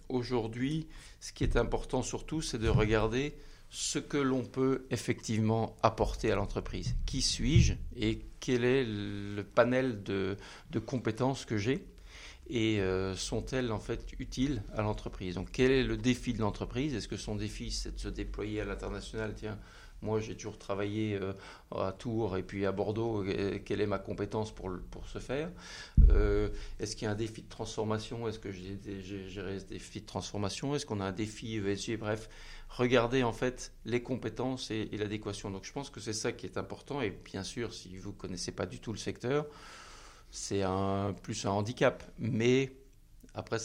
aujourd'hui, 0.08 0.88
ce 1.20 1.32
qui 1.32 1.44
est 1.44 1.56
important 1.56 2.02
surtout, 2.02 2.42
c'est 2.42 2.58
de 2.58 2.68
regarder 2.68 3.36
ce 3.78 3.98
que 3.98 4.16
l'on 4.16 4.42
peut 4.42 4.86
effectivement 4.90 5.76
apporter 5.82 6.32
à 6.32 6.34
l'entreprise. 6.34 6.96
Qui 7.04 7.20
suis-je 7.20 7.74
et 7.94 8.22
quel 8.40 8.64
est 8.64 8.86
le 8.86 9.42
panel 9.42 10.02
de, 10.02 10.38
compétences 10.86 11.44
que 11.44 11.58
j'ai 11.58 11.86
et 12.48 12.80
euh, 12.80 13.14
sont-elles 13.14 13.70
en 13.72 13.78
fait 13.78 14.12
utiles 14.18 14.62
à 14.74 14.80
l'entreprise? 14.80 15.34
Donc 15.34 15.48
quel 15.52 15.72
est 15.72 15.82
le 15.82 15.98
défi 15.98 16.32
de 16.32 16.40
l'entreprise? 16.40 16.94
Est-ce 16.94 17.06
que 17.06 17.18
son 17.18 17.36
défi 17.36 17.70
c'est 17.70 17.94
de 17.94 18.00
se 18.00 18.08
déployer 18.08 18.62
à 18.62 18.64
l'international? 18.64 19.34
Tiens, 19.36 19.58
moi 20.02 20.20
j'ai 20.20 20.36
toujours 20.36 20.58
travaillé 20.58 21.14
euh, 21.14 21.32
à 21.74 21.92
Tours 21.92 22.36
et 22.36 22.42
puis 22.42 22.66
à 22.66 22.72
Bordeaux, 22.72 23.24
quelle 23.64 23.80
est 23.80 23.86
ma 23.86 23.98
compétence 23.98 24.52
pour, 24.52 24.70
pour 24.90 25.06
ce 25.08 25.18
faire. 25.18 25.50
Euh, 26.10 26.50
Est-ce 26.78 26.96
qu'il 26.96 27.06
y 27.06 27.08
a 27.08 27.12
un 27.12 27.16
défi 27.16 27.42
de 27.42 27.48
transformation? 27.48 28.28
Est-ce 28.28 28.38
que 28.38 28.52
j'ai 28.52 28.78
géré 29.28 29.58
ce 29.60 29.64
défi 29.64 30.00
de 30.00 30.06
transformation? 30.06 30.74
Est-ce 30.74 30.86
qu'on 30.86 31.00
a 31.00 31.04
un 31.04 31.12
défi? 31.12 31.56
ESG 31.56 31.98
Bref, 31.98 32.28
regardez 32.68 33.22
en 33.22 33.32
fait 33.32 33.72
les 33.84 34.02
compétences 34.02 34.70
et, 34.70 34.88
l'adéquation. 34.92 35.50
Donc 35.50 35.64
je 35.64 35.72
pense 35.72 35.90
que 35.90 36.00
c'est 36.00 36.12
ça 36.12 36.32
qui 36.32 36.46
est 36.46 36.58
important. 36.58 37.00
Et 37.00 37.10
bien 37.10 37.42
sûr 37.42 37.72
si 37.72 37.96
vous 37.96 38.10
ne 38.10 38.16
connaissez 38.16 38.52
pas 38.52 38.66
du 38.66 38.80
tout 38.80 38.92
le 38.92 38.98
secteur, 38.98 39.46
c'est 40.30 40.62
plus 41.22 41.46
un 41.46 41.50
handicap. 41.50 42.04
Mais 42.18 42.72
après, 43.34 43.58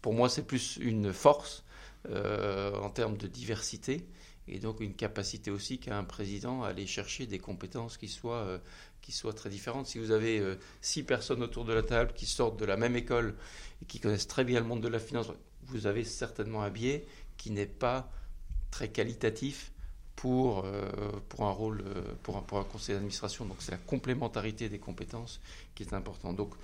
pour 0.00 0.14
moi, 0.14 0.28
c'est 0.28 0.46
plus 0.46 0.76
une 0.80 1.12
force 1.12 1.64
euh, 2.10 2.76
en 2.76 2.90
termes 2.90 3.16
de 3.16 3.26
diversité 3.26 4.06
et 4.48 4.58
donc 4.58 4.80
une 4.80 4.94
capacité 4.94 5.50
aussi 5.50 5.78
qu'a 5.78 5.96
un 5.96 6.04
président 6.04 6.62
à 6.62 6.68
aller 6.68 6.86
chercher 6.86 7.26
des 7.26 7.38
compétences 7.38 7.96
qui 7.96 8.08
soient, 8.08 8.42
euh, 8.42 8.58
qui 9.00 9.12
soient 9.12 9.32
très 9.32 9.50
différentes. 9.50 9.86
Si 9.86 9.98
vous 9.98 10.10
avez 10.10 10.38
euh, 10.38 10.56
six 10.80 11.02
personnes 11.02 11.42
autour 11.42 11.64
de 11.64 11.72
la 11.72 11.82
table 11.82 12.12
qui 12.14 12.26
sortent 12.26 12.58
de 12.58 12.64
la 12.64 12.76
même 12.76 12.96
école 12.96 13.34
et 13.82 13.86
qui 13.86 14.00
connaissent 14.00 14.28
très 14.28 14.44
bien 14.44 14.60
le 14.60 14.66
monde 14.66 14.82
de 14.82 14.88
la 14.88 14.98
finance, 14.98 15.28
vous 15.62 15.86
avez 15.86 16.04
certainement 16.04 16.62
un 16.62 16.70
biais 16.70 17.06
qui 17.36 17.50
n'est 17.50 17.66
pas 17.66 18.10
très 18.70 18.88
qualitatif 18.88 19.72
pour, 20.16 20.64
pour 21.28 21.44
un 21.44 21.50
rôle, 21.50 21.82
pour 22.22 22.36
un, 22.36 22.64
conseil 22.64 22.94
d'administration. 22.94 23.44
Donc 23.46 23.56
c'est 23.60 23.72
la 23.72 23.78
complémentarité 23.78 24.68
des 24.68 24.78
compétences 24.78 25.40
qui 25.74 25.82
est 25.82 25.92
important. 25.92 26.32
Donc, 26.32 26.54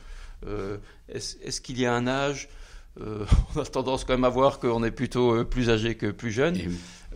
euh, 0.47 0.79
est-ce 1.09 1.61
qu'il 1.61 1.79
y 1.79 1.87
a 1.87 1.95
un 1.95 2.07
âge 2.07 2.49
on 3.01 3.61
a 3.61 3.65
tendance 3.65 4.05
quand 4.05 4.15
même 4.15 4.25
à 4.25 4.29
voir 4.29 4.59
qu'on 4.59 4.83
est 4.85 4.91
plutôt 4.91 5.45
plus 5.45 5.71
âgé 5.71 5.95
que 5.97 6.11
plus 6.11 6.33
jeune. 6.33 6.57
Eh 6.57 6.69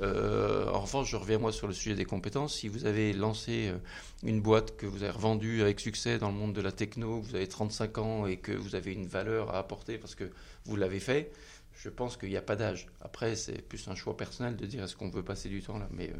en 0.02 0.80
revanche, 0.80 1.10
je 1.10 1.16
reviens 1.16 1.38
moi 1.38 1.52
sur 1.52 1.66
le 1.66 1.72
sujet 1.72 1.94
des 1.94 2.04
compétences. 2.04 2.56
Si 2.56 2.68
vous 2.68 2.86
avez 2.86 3.12
lancé 3.12 3.72
une 4.24 4.40
boîte 4.40 4.76
que 4.76 4.86
vous 4.86 5.02
avez 5.02 5.12
revendue 5.12 5.62
avec 5.62 5.80
succès 5.80 6.18
dans 6.18 6.28
le 6.28 6.34
monde 6.34 6.52
de 6.52 6.60
la 6.60 6.72
techno, 6.72 7.20
vous 7.20 7.34
avez 7.34 7.46
35 7.46 7.98
ans 7.98 8.26
et 8.26 8.36
que 8.36 8.52
vous 8.52 8.74
avez 8.74 8.92
une 8.92 9.06
valeur 9.06 9.54
à 9.54 9.58
apporter 9.58 9.98
parce 9.98 10.14
que 10.14 10.30
vous 10.64 10.76
l'avez 10.76 11.00
fait, 11.00 11.30
je 11.76 11.88
pense 11.88 12.16
qu'il 12.16 12.30
n'y 12.30 12.36
a 12.36 12.42
pas 12.42 12.56
d'âge. 12.56 12.86
Après, 13.00 13.36
c'est 13.36 13.62
plus 13.62 13.88
un 13.88 13.94
choix 13.94 14.16
personnel 14.16 14.56
de 14.56 14.66
dire 14.66 14.84
est-ce 14.84 14.96
qu'on 14.96 15.10
veut 15.10 15.22
passer 15.22 15.48
du 15.48 15.62
temps 15.62 15.78
là? 15.78 15.88
Mais 15.90 16.10
euh, 16.10 16.16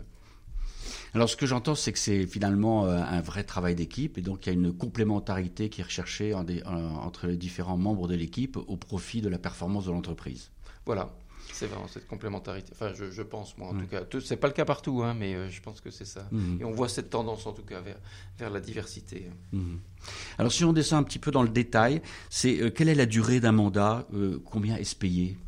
alors 1.14 1.30
ce 1.30 1.36
que 1.36 1.46
j'entends, 1.46 1.76
c'est 1.76 1.92
que 1.92 1.98
c'est 1.98 2.26
finalement 2.26 2.86
euh, 2.86 2.98
un 2.98 3.20
vrai 3.20 3.44
travail 3.44 3.76
d'équipe 3.76 4.18
et 4.18 4.20
donc 4.20 4.46
il 4.46 4.48
y 4.48 4.50
a 4.50 4.52
une 4.54 4.72
complémentarité 4.72 5.68
qui 5.68 5.80
est 5.80 5.84
recherchée 5.84 6.34
entre 6.34 7.26
les 7.28 7.36
différents 7.36 7.76
membres 7.76 8.08
de 8.08 8.16
l'équipe 8.16 8.56
au 8.56 8.76
profit 8.76 9.20
de 9.20 9.28
la 9.28 9.38
performance 9.38 9.86
de 9.86 9.92
l'entreprise. 9.92 10.50
Voilà, 10.86 11.14
c'est 11.52 11.66
vraiment 11.66 11.86
cette 11.86 12.08
complémentarité. 12.08 12.72
Enfin, 12.72 12.92
je, 12.94 13.22
pense, 13.22 13.56
moi, 13.56 13.68
en 13.68 13.74
tout 13.74 13.86
cas. 13.86 14.02
C'est 14.24 14.36
pas 14.36 14.48
le 14.48 14.52
cas 14.52 14.64
partout, 14.64 15.02
hein, 15.04 15.14
mais 15.14 15.34
euh, 15.34 15.48
je 15.50 15.62
pense 15.62 15.80
que 15.80 15.90
c'est 15.90 16.04
ça. 16.04 16.26
Mhm. 16.32 16.58
Et 16.60 16.64
on 16.64 16.72
voit 16.72 16.88
cette 16.88 17.10
tendance, 17.10 17.46
en 17.46 17.52
tout 17.52 17.62
cas, 17.62 17.80
vers, 17.80 17.98
vers 18.38 18.50
la 18.50 18.60
diversité. 18.60 19.30
Mhm. 19.52 19.78
Alors, 20.38 20.52
si 20.52 20.64
on 20.64 20.72
descend 20.72 21.00
un 21.00 21.04
petit 21.04 21.20
peu 21.20 21.30
dans 21.30 21.42
le 21.42 21.48
détail, 21.48 22.02
c'est 22.28 22.72
quelle 22.74 22.88
est 22.88 22.94
la 22.94 23.06
durée 23.06 23.40
d'un 23.40 23.52
mandat 23.52 24.06
Combien 24.44 24.76
est-ce 24.76 24.96
payé? 24.96 25.38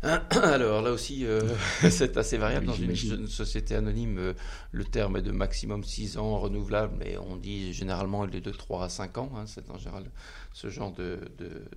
Alors 0.30 0.80
là 0.80 0.92
aussi, 0.92 1.26
euh, 1.26 1.42
c'est 1.90 2.16
assez 2.16 2.38
variable. 2.38 2.66
Dans 2.66 2.74
une, 2.74 3.26
société 3.26 3.74
anonyme, 3.74 4.18
euh, 4.18 4.32
le 4.70 4.84
terme 4.84 5.16
est 5.16 5.22
de 5.22 5.32
maximum 5.32 5.82
6 5.82 6.18
ans 6.18 6.38
renouvelable, 6.38 6.94
mais 6.98 7.16
on 7.18 7.36
dit 7.36 7.72
généralement 7.72 8.24
il 8.24 8.36
est 8.36 8.40
de 8.40 8.52
3 8.52 8.84
à 8.84 8.88
5 8.88 9.18
ans. 9.18 9.32
Hein, 9.36 9.44
c'est 9.46 9.68
en 9.70 9.78
général 9.78 10.04
ce 10.52 10.68
genre 10.68 10.92
de, 10.92 11.18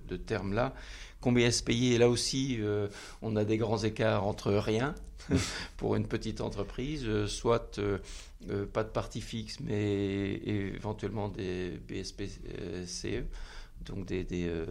de, 0.08 0.16
terme-là. 0.16 0.72
Combien 1.20 1.48
est-ce 1.48 1.64
payé? 1.64 1.98
Là 1.98 2.08
aussi, 2.08 2.58
euh, 2.60 2.86
on 3.22 3.34
a 3.34 3.44
des 3.44 3.56
grands 3.56 3.82
écarts 3.82 4.24
entre 4.24 4.52
rien 4.52 4.94
pour 5.76 5.96
une 5.96 6.06
petite 6.06 6.40
entreprise, 6.40 7.26
soit 7.26 7.80
pas 8.72 8.84
de 8.84 8.88
partie 8.88 9.20
fixe, 9.20 9.58
mais 9.60 10.34
éventuellement 10.44 11.28
des 11.28 11.80
BSPCE 11.88 13.24
donc 13.84 14.06
des, 14.06 14.24
des, 14.24 14.46
euh, 14.48 14.66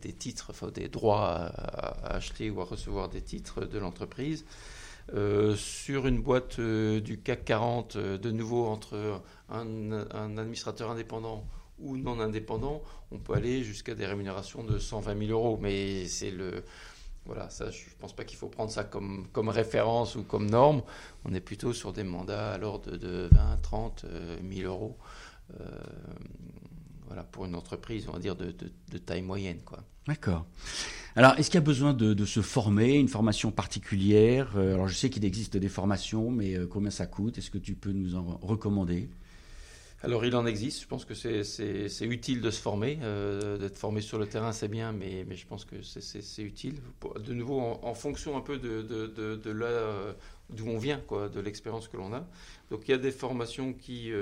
des, 0.00 0.12
titres, 0.12 0.48
enfin 0.50 0.68
des 0.68 0.88
droits 0.88 1.30
à, 1.30 2.14
acheter 2.16 2.50
ou 2.50 2.60
à 2.60 2.64
recevoir 2.64 3.08
des 3.08 3.22
titres 3.22 3.64
de 3.64 3.78
l'entreprise. 3.78 4.44
Euh, 5.14 5.56
sur 5.56 6.06
une 6.06 6.20
boîte 6.20 6.58
euh, 6.58 7.00
du 7.00 7.18
CAC 7.18 7.44
40, 7.46 7.96
de 7.96 8.30
nouveau 8.30 8.66
entre 8.66 9.22
un, 9.48 10.36
administrateur 10.36 10.90
indépendant 10.90 11.46
ou 11.78 11.96
non 11.96 12.20
indépendant, 12.20 12.82
on 13.12 13.18
peut 13.18 13.34
aller 13.34 13.62
jusqu'à 13.62 13.94
des 13.94 14.04
rémunérations 14.04 14.64
de 14.64 14.78
120 14.78 15.26
000 15.26 15.30
euros. 15.30 15.58
Mais 15.60 16.06
c'est 16.06 16.30
le. 16.30 16.64
Voilà, 17.24 17.50
ça, 17.50 17.70
je 17.70 17.84
ne 17.84 17.94
pense 18.00 18.16
pas 18.16 18.24
qu'il 18.24 18.38
faut 18.38 18.48
prendre 18.48 18.70
ça 18.70 18.84
comme, 18.84 19.26
comme 19.32 19.50
référence 19.50 20.16
ou 20.16 20.24
comme 20.24 20.48
norme. 20.48 20.82
On 21.24 21.34
est 21.34 21.40
plutôt 21.40 21.74
sur 21.74 21.92
des 21.92 22.04
mandats 22.04 22.52
à 22.52 22.58
l'ordre 22.58 22.96
de 22.96 23.28
20, 23.30 23.56
30 23.62 24.06
000 24.50 24.66
euros 24.66 24.96
voilà, 27.08 27.24
pour 27.24 27.46
une 27.46 27.54
entreprise, 27.54 28.06
on 28.08 28.12
va 28.12 28.18
dire, 28.18 28.36
de, 28.36 28.54
de, 28.92 28.98
taille 28.98 29.22
moyenne. 29.22 29.60
Quoi. 29.64 29.82
D'accord. 30.06 30.46
Alors, 31.16 31.38
est-ce 31.38 31.50
qu'il 31.50 31.56
y 31.56 31.62
a 31.62 31.66
besoin 31.66 31.94
de, 31.94 32.12
de, 32.12 32.24
se 32.26 32.42
former, 32.42 32.94
une 32.94 33.08
formation 33.08 33.50
particulière? 33.50 34.52
Euh, 34.56 34.74
Alors, 34.74 34.88
je 34.88 34.94
sais 34.94 35.10
qu'il 35.10 35.24
existe 35.24 35.56
des 35.56 35.68
formations, 35.68 36.30
mais 36.30 36.54
euh, 36.54 36.66
combien 36.66 36.90
ça 36.90 37.06
coûte? 37.06 37.38
Est-ce 37.38 37.50
que 37.50 37.58
tu 37.58 37.74
peux 37.74 37.92
nous 37.92 38.14
en 38.14 38.38
recommander? 38.42 39.08
Alors 40.00 40.24
il 40.24 40.36
en 40.36 40.46
existe, 40.46 40.82
je 40.82 40.86
pense 40.86 41.04
que 41.04 41.12
c'est 41.12 42.06
utile 42.06 42.40
de 42.40 42.52
se 42.52 42.60
former, 42.60 43.00
euh, 43.02 43.58
d'être 43.58 43.76
formé 43.76 44.00
sur 44.00 44.20
le 44.20 44.28
terrain 44.28 44.52
c'est 44.52 44.68
bien, 44.68 44.92
mais, 44.92 45.24
mais, 45.26 45.34
je 45.34 45.44
pense 45.44 45.64
que 45.64 45.82
c'est 45.82 46.42
utile, 46.44 46.76
de 47.18 47.34
nouveau 47.34 47.60
en, 47.60 47.94
fonction 47.94 48.36
un 48.36 48.40
peu 48.40 48.58
de, 48.58 48.82
de, 48.82 49.34
de, 49.34 49.50
là 49.50 50.14
d'où 50.50 50.68
on 50.68 50.78
vient, 50.78 51.00
quoi, 51.00 51.28
de 51.28 51.40
l'expérience 51.40 51.88
que 51.88 51.96
l'on 51.96 52.12
a. 52.12 52.24
Donc 52.70 52.82
il 52.86 52.92
y 52.92 52.94
a 52.94 52.98
des 52.98 53.10
formations 53.10 53.72
qui, 53.72 54.12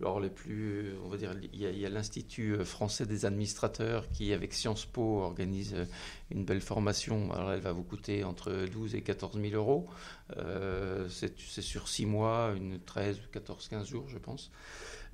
alors, 0.00 0.20
les 0.20 0.30
plus, 0.30 0.94
on 1.04 1.08
va 1.08 1.16
dire, 1.18 1.34
il 1.52 1.60
y 1.60 1.86
a, 1.86 1.88
l'Institut 1.90 2.64
français 2.64 3.04
des 3.04 3.26
administrateurs 3.26 4.08
qui, 4.10 4.32
avec 4.32 4.54
Sciences 4.54 4.86
Po, 4.86 5.20
organise 5.20 5.74
une 6.30 6.44
belle 6.44 6.62
formation. 6.62 7.32
Alors, 7.32 7.52
elle 7.52 7.60
va 7.60 7.72
vous 7.72 7.82
coûter 7.82 8.24
entre 8.24 8.66
12 8.72 8.94
et 8.94 9.02
14 9.02 9.40
000 9.40 9.54
euros. 9.54 9.88
Euh, 10.36 11.08
c'est 11.08 11.38
sur 11.38 11.88
6 11.88 12.06
mois, 12.06 12.54
une 12.56 12.78
13, 12.80 13.20
14, 13.32 13.68
15 13.68 13.86
jours, 13.86 14.08
je 14.08 14.18
pense. 14.18 14.50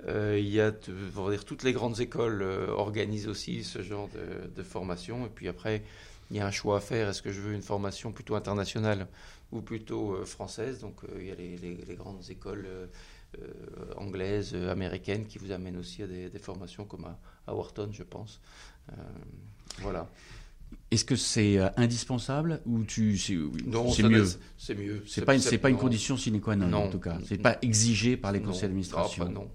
Euh, 0.05 0.37
il 0.39 0.49
y 0.49 0.61
a, 0.61 0.71
toutes 0.71 1.63
les 1.63 1.73
grandes 1.73 1.99
écoles 1.99 2.41
euh, 2.43 2.67
organisent 2.69 3.27
aussi 3.27 3.63
ce 3.63 3.81
genre 3.81 4.09
de, 4.55 4.63
formation. 4.63 5.25
Et 5.25 5.29
puis 5.29 5.47
après, 5.47 5.83
il 6.29 6.37
y 6.37 6.39
a 6.39 6.45
un 6.45 6.51
choix 6.51 6.77
à 6.77 6.79
faire. 6.79 7.09
Est-ce 7.09 7.21
que 7.21 7.31
je 7.31 7.41
veux 7.41 7.53
une 7.53 7.61
formation 7.61 8.11
plutôt 8.11 8.35
internationale 8.35 9.07
ou 9.51 9.61
plutôt 9.61 10.23
française? 10.25 10.79
Donc, 10.79 11.01
il 11.17 11.25
y 11.25 11.31
a 11.31 11.35
les, 11.35 11.95
grandes 11.95 12.29
écoles 12.29 12.65
euh, 12.67 12.87
anglaise, 13.97 14.51
euh, 14.53 14.71
américaine, 14.71 15.25
qui 15.25 15.37
vous 15.37 15.51
amène 15.51 15.77
aussi 15.77 16.03
à 16.03 16.07
des, 16.07 16.29
formations 16.39 16.85
comme 16.85 17.05
à, 17.45 17.53
Wharton, 17.53 17.89
je 17.91 18.03
pense. 18.03 18.39
Euh, 18.91 18.95
voilà. 19.81 20.09
Est-ce 20.91 21.05
que 21.05 21.15
c'est 21.15 21.59
indispensable 21.77 22.61
ou 22.65 22.83
tu 22.83 23.17
c'est 23.17 23.33
mieux? 23.33 24.25
C'est 24.57 24.75
mieux. 24.75 25.03
C'est 25.07 25.23
pas 25.23 25.39
c'est 25.39 25.57
pas 25.57 25.69
une 25.69 25.77
condition 25.77 26.17
sine 26.17 26.41
qua 26.41 26.57
non, 26.57 26.73
en 26.73 26.89
tout 26.89 26.99
cas. 26.99 27.19
C'est 27.25 27.37
pas 27.37 27.57
exigé 27.61 28.17
par 28.17 28.33
les 28.33 28.41
conseils 28.41 28.63
d'administration. 28.63 29.29
non. 29.29 29.49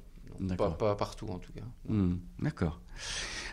Pas, 0.56 0.70
pas, 0.70 0.96
partout 0.96 1.28
en 1.28 1.38
tout 1.38 1.52
cas. 1.52 1.62
Hmm, 1.86 2.16
d'accord. 2.40 2.80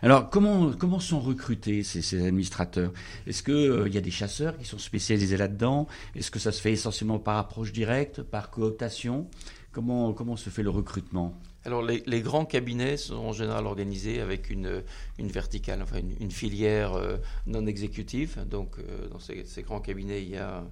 Alors 0.02 0.28
comment 0.28 0.72
comment 0.72 0.98
sont 0.98 1.20
recrutés 1.20 1.84
ces, 1.84 2.02
ces 2.02 2.26
administrateurs? 2.26 2.92
Est-ce 3.26 3.42
que 3.42 3.86
il 3.86 3.94
y 3.94 3.98
a 3.98 4.00
des 4.00 4.10
chasseurs 4.10 4.56
qui 4.58 4.64
sont 4.64 4.78
spécialisés 4.78 5.36
là-dedans? 5.36 5.86
Est-ce 6.16 6.30
que 6.30 6.38
ça 6.38 6.50
se 6.50 6.60
fait 6.60 6.72
essentiellement 6.72 7.18
par 7.20 7.36
approche 7.36 7.72
directe, 7.72 8.22
par 8.22 8.50
cooptation? 8.50 9.28
Comment, 9.72 10.36
se 10.36 10.50
fait 10.50 10.62
le 10.62 10.70
recrutement 10.70 11.34
alors 11.66 11.82
les, 11.82 12.22
grands 12.22 12.46
cabinets 12.46 12.96
sont 12.96 13.16
en 13.16 13.32
général 13.34 13.66
organisés 13.66 14.22
avec 14.22 14.48
une, 14.48 14.82
une 15.18 15.28
verticale, 15.28 15.82
enfin 15.82 15.98
une, 15.98 16.30
filière 16.30 16.94
euh, 16.94 17.18
non 17.46 17.66
exécutive. 17.66 18.42
Donc 18.48 18.78
euh, 18.78 19.08
dans 19.08 19.18
ces, 19.18 19.62
grands 19.62 19.80
cabinets, 19.82 20.22
il 20.22 20.30
y 20.30 20.38
a, 20.38 20.64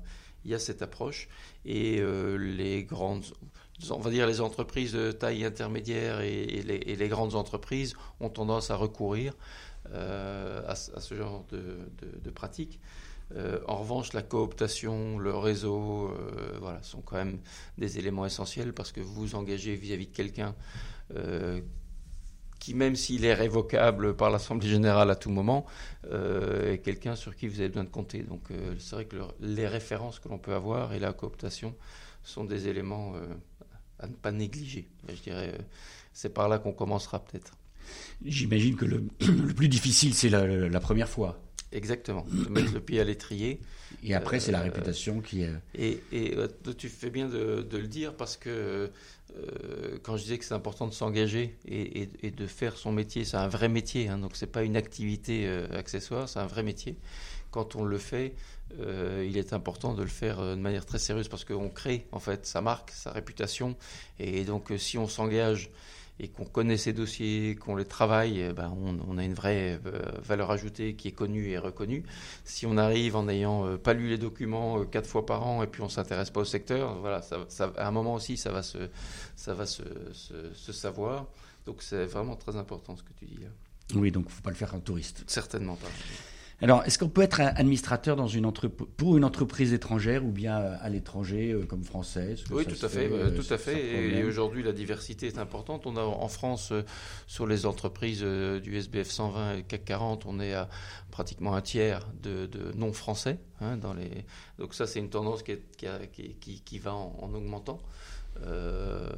il 0.47 0.51
y 0.51 0.55
a 0.55 0.59
cette 0.59 0.81
approche. 0.81 1.29
Et 1.67 1.99
euh, 2.01 2.37
les 2.39 2.85
grandes, 2.85 3.27
on 3.91 3.99
va 3.99 4.11
dire 4.11 4.27
les 4.27 4.41
entreprises 4.41 4.95
de 4.95 5.13
taille 5.13 5.45
intermédiaire 5.45 6.23
et, 6.23 6.63
les, 6.63 7.09
grandes 7.09 7.35
entreprises 7.35 7.95
ont 8.21 8.31
tendance 8.31 8.71
à 8.71 8.77
recourir 8.77 9.35
à, 9.93 10.75
ce 10.75 11.15
genre 11.15 11.45
de 11.51 12.31
pratiques. 12.31 12.81
Euh, 13.37 13.61
en 13.67 13.77
revanche, 13.77 14.13
la 14.13 14.23
cooptation, 14.23 15.19
le 15.19 15.35
réseau, 15.35 16.09
euh, 16.09 16.57
voilà, 16.61 16.83
sont 16.83 17.03
quand 17.03 17.17
même 17.17 17.39
des 17.77 17.99
éléments 17.99 18.25
essentiels 18.25 18.73
parce 18.73 18.93
que 18.93 19.01
vous 19.01 19.13
vous 19.13 19.35
engagez 19.35 19.75
vis-à-vis 19.75 20.07
de 20.07 20.15
quelqu'un 20.15 20.55
euh, 21.15 21.61
qui, 22.59 22.75
même 22.75 22.97
s'il 22.97 23.25
est 23.25 23.35
révocable 23.35 24.17
par 24.17 24.31
l'Assemblée 24.31 24.69
générale 24.69 25.11
à 25.11 25.17
tout 25.17 25.31
moment, 25.31 25.65
est 26.11 26.83
quelqu'un 26.83 27.15
sur 27.15 27.37
qui 27.37 27.47
vous 27.47 27.61
avez 27.61 27.69
besoin 27.69 27.85
de 27.85 27.89
compter. 27.89 28.23
Donc, 28.25 28.49
c'est 28.79 28.97
vrai 28.97 29.05
que 29.05 29.17
les 29.41 29.69
références 29.69 30.19
que 30.19 30.29
l'on 30.29 30.39
peut 30.39 30.55
avoir 30.55 30.93
et 30.93 30.99
la 30.99 31.13
cooptation 31.13 31.77
sont 32.25 32.45
des 32.45 32.67
éléments 32.67 33.13
à 34.01 34.09
ne 34.09 34.13
pas 34.13 34.33
négliger. 34.33 34.89
Je 35.09 35.23
dirais, 35.23 35.57
c'est 36.13 36.35
par 36.35 36.49
là 36.49 36.59
qu'on 36.59 36.73
commencera 36.73 37.25
peut-être. 37.25 37.53
J'imagine 38.25 38.75
que 38.75 38.87
le, 38.87 39.03
plus 39.55 39.69
difficile, 39.69 40.13
c'est 40.13 40.29
la 40.29 40.81
première 40.81 41.09
fois. 41.09 41.39
Exactement, 41.71 42.25
de 42.31 42.49
mettre 42.49 42.73
le 42.73 42.81
pied 42.81 42.99
à 42.99 43.05
l'étrier. 43.05 43.61
Et 44.03 44.15
après, 44.15 44.41
c'est 44.41 44.53
la 44.53 44.61
euh, 44.61 44.65
réputation 44.65 45.21
qui 45.21 45.43
est. 45.43 45.51
Et, 45.75 46.01
et 46.13 46.35
euh, 46.37 46.49
tu 46.77 46.89
fais 46.89 47.11
bien 47.11 47.29
de, 47.29 47.67
le 47.71 47.87
dire 47.87 48.15
parce 48.15 48.39
que 48.39 48.91
euh, 49.37 49.99
quand 50.03 50.17
je 50.17 50.23
disais 50.23 50.39
que 50.39 50.47
c'est 50.47 50.55
important 50.55 50.87
de 50.87 50.95
s'engager 50.95 51.59
et, 51.67 52.09
et, 52.23 52.31
de 52.31 52.47
faire 52.47 52.77
son 52.77 52.91
métier, 52.91 53.25
c'est 53.25 53.37
un 53.37 53.49
vrai 53.49 53.69
métier, 53.69 54.09
hein, 54.09 54.17
donc 54.17 54.31
c'est 54.35 54.47
pas 54.47 54.63
une 54.63 54.77
activité 54.77 55.47
accessoire, 55.75 56.29
c'est 56.29 56.39
un 56.39 56.47
vrai 56.47 56.63
métier. 56.63 56.97
Quand 57.51 57.77
on 57.77 57.85
le 57.85 57.99
fait, 57.99 58.35
il 58.79 59.37
est 59.37 59.53
important 59.53 59.93
de 59.93 60.03
le 60.03 60.09
faire 60.09 60.41
de 60.41 60.55
manière 60.55 60.87
très 60.87 60.99
sérieuse 60.99 61.29
parce 61.29 61.45
qu'on 61.45 61.69
crée 61.69 62.07
en 62.13 62.19
fait 62.19 62.47
sa 62.47 62.63
marque, 62.63 62.91
sa 62.91 63.11
réputation, 63.11 63.77
et 64.19 64.45
donc 64.45 64.73
si 64.79 64.97
on 64.97 65.09
s'engage 65.09 65.71
et 66.21 66.29
qu'on 66.29 66.45
connaît 66.45 66.77
ces 66.77 66.93
dossiers, 66.93 67.55
qu'on 67.57 67.77
les 67.77 67.85
travaille, 67.85 68.41
eh 68.41 68.53
ben 68.53 68.77
on, 69.07 69.19
a 69.19 69.25
une 69.25 69.35
vraie 69.35 69.81
euh, 69.87 70.03
valeur 70.23 70.51
ajoutée 70.51 70.95
qui 70.95 71.09
est 71.09 71.13
connue 71.13 71.51
et 71.51 71.59
reconnue. 71.59 72.03
Si 72.45 72.67
on 72.67 72.77
arrive 72.77 73.17
en 73.17 73.25
n'ayant 73.25 73.67
euh, 73.67 73.77
pas 73.77 73.93
lu 73.93 74.09
les 74.09 74.19
documents 74.19 74.81
euh, 74.81 74.85
quatre 74.85 75.09
fois 75.09 75.25
par 75.25 75.47
an 75.47 75.63
et 75.63 75.67
puis 75.67 75.83
on 75.83 75.89
s'intéresse 75.89 76.31
pas 76.31 76.41
au 76.41 76.45
secteur, 76.45 76.99
voilà, 76.99 77.23
ça, 77.23 77.73
à 77.77 77.87
un 77.87 77.91
moment 77.91 78.15
aussi, 78.15 78.37
ça 78.37 78.51
va 78.51 78.63
se, 78.63 78.79
ça 79.37 79.55
va 79.55 79.67
se, 79.67 79.83
se, 80.13 80.73
savoir. 80.73 81.27
Donc 81.67 81.83
c'est 81.83 82.07
vraiment 82.07 82.37
très 82.37 82.57
important 82.57 82.97
ce 82.97 83.03
que 83.03 83.13
tu 83.19 83.27
dis 83.27 83.39
là. 83.41 83.49
Oui, 83.95 84.11
donc 84.11 84.25
il 84.27 84.29
ne 84.29 84.33
faut 84.33 84.43
pas 84.43 84.51
le 84.51 84.57
faire 84.57 84.75
un 84.75 84.81
touriste. 84.81 85.25
Certainement 85.27 85.77
pas. 85.77 85.89
Alors, 86.61 86.85
est-ce 86.85 86.99
qu'on 86.99 87.09
peut 87.09 87.23
être 87.23 87.41
administrateur 87.41 88.17
dans 88.17 88.27
une 88.27 88.51
pour 88.51 89.17
une 89.17 89.25
entreprise 89.25 89.73
étrangère 89.73 90.25
ou 90.25 90.33
bien 90.33 90.57
à 90.57 90.89
l'étranger 90.89 91.53
euh, 91.53 91.65
comme 91.65 91.85
française 91.85 92.43
Oui, 92.51 92.67
tout 92.67 92.85
à, 92.85 92.89
fait, 92.89 93.09
euh, 93.13 93.31
tout 93.31 93.55
à 93.55 93.59
fait. 93.59 94.19
Et, 94.19 94.25
aujourd'hui, 94.25 94.65
la 94.65 94.73
diversité 94.73 95.29
est 95.29 95.39
importante. 95.39 95.87
On 95.87 95.97
a 95.97 96.03
en 96.03 96.27
France, 96.27 96.73
euh, 96.73 96.83
sur 97.29 97.47
les 97.47 97.65
entreprises 97.65 98.23
du 98.23 98.77
SBF 98.77 99.09
120 99.09 99.59
et 99.59 99.63
CAC 99.63 99.85
40, 99.85 100.27
on 100.27 100.41
est 100.41 100.55
à 100.55 100.69
pratiquement 101.13 101.55
un 101.55 101.61
tiers 101.61 102.09
de, 102.23 102.49
non-français. 102.75 103.39
Hein, 103.61 103.77
dans 103.77 103.95
les... 103.95 104.25
Donc 104.59 104.75
ça, 104.75 104.89
c'est 104.89 104.99
une 104.99 105.11
tendance 105.11 105.45
qui, 105.45 105.59
qui, 106.41 106.61
qui, 106.61 106.79
va 106.79 106.93
en, 106.95 107.33
augmentant. 107.35 107.81
Euh, 108.47 109.09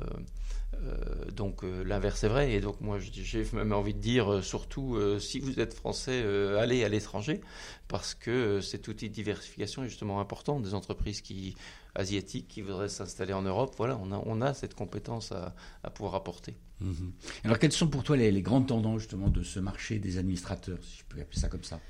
donc 1.32 1.64
euh, 1.64 1.82
l'inverse 1.84 2.24
est 2.24 2.28
vrai. 2.28 2.52
Et 2.52 2.60
donc 2.60 2.80
moi 2.80 2.98
j'ai 2.98 3.46
même 3.52 3.72
envie 3.72 3.94
de 3.94 3.98
dire, 3.98 4.32
euh, 4.32 4.42
surtout 4.42 4.98
si 5.18 5.40
vous 5.40 5.60
êtes 5.60 5.74
français, 5.74 6.24
allez 6.58 6.84
à 6.84 6.88
l'étranger, 6.88 7.40
parce 7.88 8.14
que 8.14 8.60
cet 8.60 8.88
outil 8.88 9.08
de 9.08 9.14
diversification 9.14 9.84
est 9.84 9.88
justement 9.88 10.20
important. 10.20 10.60
Des 10.60 10.74
entreprises 10.74 11.20
qui, 11.20 11.54
asiatiques 11.94 12.48
qui 12.48 12.62
voudraient 12.62 12.88
s'installer 12.88 13.32
en 13.32 13.42
Europe, 13.42 13.74
voilà, 13.76 13.98
on 14.02 14.12
a, 14.12 14.22
on 14.26 14.40
a 14.40 14.54
cette 14.54 14.74
compétence 14.74 15.32
à, 15.32 15.54
pouvoir 15.90 16.14
apporter. 16.14 16.56
Mhm. 16.80 17.12
Alors 17.44 17.58
quelles 17.58 17.72
sont 17.72 17.88
pour 17.88 18.02
toi 18.02 18.16
les, 18.16 18.42
grandes 18.42 18.68
tendances 18.68 19.00
justement 19.00 19.28
de 19.28 19.42
ce 19.42 19.60
marché 19.60 19.98
des 19.98 20.18
administrateurs, 20.18 20.78
si 20.82 20.98
je 20.98 21.04
peux 21.08 21.20
appeler 21.20 21.40
ça 21.40 21.48
comme 21.48 21.64
ça? 21.64 21.80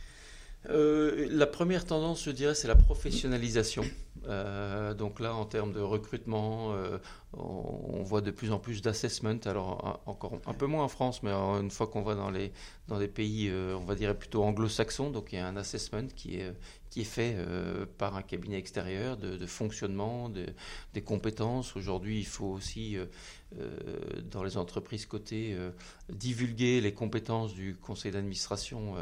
La 0.69 1.47
première 1.47 1.85
tendance, 1.85 2.25
je 2.25 2.31
dirais, 2.31 2.55
c'est 2.55 2.69
la 2.69 2.76
professionnalisation. 2.76 3.85
Euh, 4.29 4.95
donc 4.95 5.21
là, 5.21 5.35
en 5.35 5.45
termes 5.45 5.73
de 5.73 5.81
recrutement, 5.81 6.73
euh, 6.75 6.99
on, 7.33 8.02
voit 8.02 8.21
de 8.21 8.31
plus 8.31 8.52
en 8.52 8.59
plus 8.59 8.83
d'assessment. 8.83 9.40
Alors 9.47 10.00
encore 10.07 10.38
un 10.47 10.55
peu 10.55 10.67
moins 10.67 10.85
en 10.85 10.88
France, 10.88 11.23
mais 11.23 11.33
une 11.33 11.71
fois 11.71 11.87
qu'on 11.87 12.02
va 12.02 12.14
dans 12.14 12.31
les 12.31 12.52
dans 12.88 12.99
des 12.99 13.09
pays, 13.09 13.49
euh, 13.49 13.76
on 13.76 13.85
va 13.85 13.95
dire 13.95 14.17
plutôt 14.17 14.43
anglo-saxons, 14.43 15.11
donc 15.11 15.33
il 15.33 15.37
y 15.37 15.38
a 15.38 15.47
un 15.47 15.57
assessment 15.57 16.07
qui 16.14 16.37
est 16.37 16.52
qui 16.91 17.03
est 17.03 17.05
fait 17.05 17.37
par 17.99 18.17
un 18.17 18.23
cabinet 18.23 18.59
extérieur 18.59 19.17
de, 19.17 19.47
fonctionnement, 19.47 20.29
de, 20.29 20.47
des 20.93 21.03
compétences. 21.03 21.77
Aujourd'hui, 21.77 22.19
il 22.19 22.27
faut 22.27 22.47
aussi 22.47 22.97
dans 24.31 24.43
les 24.43 24.57
entreprises 24.57 25.07
cotées 25.07 25.57
divulguer 26.09 26.81
les 26.81 26.93
compétences 26.93 27.55
du 27.55 27.77
conseil 27.77 28.11
d'administration 28.11 28.97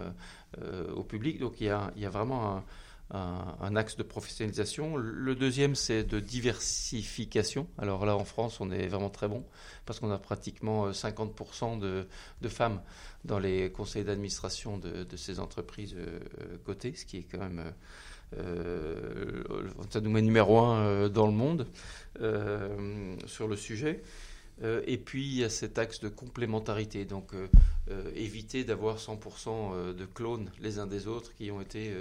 au 0.94 1.02
public. 1.02 1.38
Donc 1.38 1.60
il 1.60 1.66
y 1.66 1.70
a 1.70 2.10
vraiment 2.10 2.56
un 2.56 2.64
un, 3.10 3.76
axe 3.76 3.96
de 3.96 4.02
professionnalisation. 4.02 4.96
Le 4.96 5.34
deuxième, 5.34 5.74
c'est 5.74 6.04
de 6.04 6.20
diversification. 6.20 7.66
Alors 7.78 8.04
là, 8.04 8.16
en 8.16 8.24
France, 8.24 8.60
on 8.60 8.70
est 8.70 8.86
vraiment 8.88 9.10
très 9.10 9.28
bon 9.28 9.44
parce 9.86 10.00
qu'on 10.00 10.10
a 10.10 10.18
pratiquement 10.18 10.90
50% 10.90 11.82
euh, 11.82 12.04
de, 12.42 12.48
femmes 12.48 12.82
dans 13.24 13.38
les 13.38 13.72
conseils 13.72 14.04
d'administration 14.04 14.78
de, 14.78 15.06
ces 15.16 15.40
entreprises 15.40 15.94
euh, 15.96 16.18
cotées, 16.64 16.94
ce 16.94 17.04
qui 17.04 17.18
est 17.18 17.26
quand 17.30 17.38
même... 17.38 17.72
Euh, 18.36 19.42
ça 19.88 20.02
nous 20.02 20.10
met 20.10 20.20
numéro 20.20 20.58
un 20.58 21.08
dans 21.08 21.26
le 21.26 21.32
monde 21.32 21.66
sur 23.26 23.48
le 23.48 23.56
sujet. 23.56 24.02
Et 24.62 24.98
puis 24.98 25.24
il 25.24 25.34
y 25.34 25.44
a 25.44 25.50
cet 25.50 25.78
axe 25.78 26.00
de 26.00 26.08
complémentarité, 26.08 27.04
donc 27.04 27.32
éviter 28.14 28.64
d'avoir 28.64 28.98
100% 28.98 29.94
de 29.94 30.04
clones 30.04 30.50
les 30.60 30.78
uns 30.78 30.86
des 30.86 31.06
autres 31.06 31.34
qui 31.34 31.50
ont 31.50 31.60
été 31.60 31.92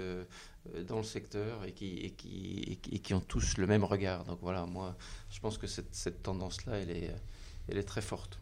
euh, 0.74 0.82
dans 0.82 0.98
le 0.98 1.02
secteur 1.02 1.64
et 1.64 1.72
qui, 1.72 1.98
et 1.98 2.10
qui, 2.10 2.78
et 2.90 2.98
qui 2.98 3.14
ont 3.14 3.20
tous 3.20 3.56
le 3.58 3.66
même 3.66 3.84
regard. 3.84 4.24
Donc 4.24 4.38
voilà, 4.42 4.66
moi, 4.66 4.96
je 5.30 5.40
pense 5.40 5.58
que 5.58 5.66
cette, 5.66 5.94
cette 5.94 6.22
tendance-là, 6.22 6.78
elle 6.78 6.90
est, 6.90 7.14
elle 7.68 7.78
est 7.78 7.84
très 7.84 8.00
forte. 8.00 8.38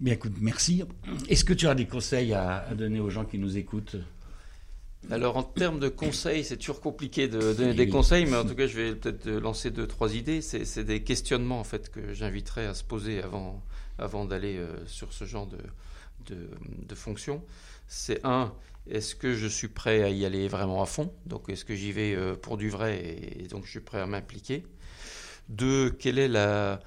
Bien, 0.00 0.14
écoute, 0.14 0.34
merci. 0.40 0.82
Est-ce 1.28 1.44
que 1.44 1.52
tu 1.52 1.68
as 1.68 1.74
des 1.74 1.86
conseils 1.86 2.32
à, 2.32 2.66
donner 2.74 3.00
aux 3.00 3.10
gens 3.10 3.24
qui 3.24 3.38
nous 3.38 3.56
écoutent? 3.56 3.96
Alors 5.10 5.36
en 5.36 5.42
termes 5.42 5.80
de 5.80 5.88
conseils, 5.88 6.44
c'est 6.44 6.56
toujours 6.56 6.80
compliqué 6.80 7.28
de 7.28 7.52
donner 7.52 7.74
des 7.74 7.88
conseils, 7.88 8.24
mais 8.26 8.36
en 8.36 8.44
tout 8.44 8.54
cas, 8.54 8.66
je 8.66 8.76
vais 8.76 8.94
peut-être 8.94 9.28
lancer 9.28 9.70
deux, 9.70 9.86
trois 9.86 10.14
idées. 10.14 10.40
C'est 10.40 10.84
des 10.84 11.02
questionnements 11.02 11.60
en 11.60 11.64
fait 11.64 11.90
que 11.90 12.12
j'inviterais 12.12 12.66
à 12.66 12.74
se 12.74 12.84
poser 12.84 13.22
avant, 13.22 13.62
avant 13.98 14.24
d'aller 14.24 14.56
euh, 14.56 14.86
sur 14.86 15.12
ce 15.12 15.24
genre 15.24 15.46
de, 15.46 15.58
de, 16.26 16.48
de 16.88 16.94
fonction. 16.94 17.42
C'est 17.88 18.24
un, 18.24 18.54
est-ce 18.88 19.14
que 19.14 19.34
je 19.34 19.46
suis 19.46 19.68
prêt 19.68 20.02
à 20.02 20.08
y 20.08 20.24
aller 20.24 20.48
vraiment 20.48 20.82
à 20.82 20.86
fond? 20.86 21.12
Donc, 21.26 21.48
est-ce 21.48 21.64
que 21.64 21.74
j'y 21.74 21.92
vais 21.92 22.14
euh, 22.14 22.34
pour 22.34 22.56
du 22.56 22.70
vrai 22.70 23.18
et, 23.38 23.48
donc 23.48 23.64
je 23.64 23.70
suis 23.70 23.80
prêt 23.80 24.00
à 24.00 24.06
m'impliquer? 24.06 24.64
Deux, 25.48 25.90
quelle 25.90 26.18
est 26.18 26.28
la, 26.28 26.80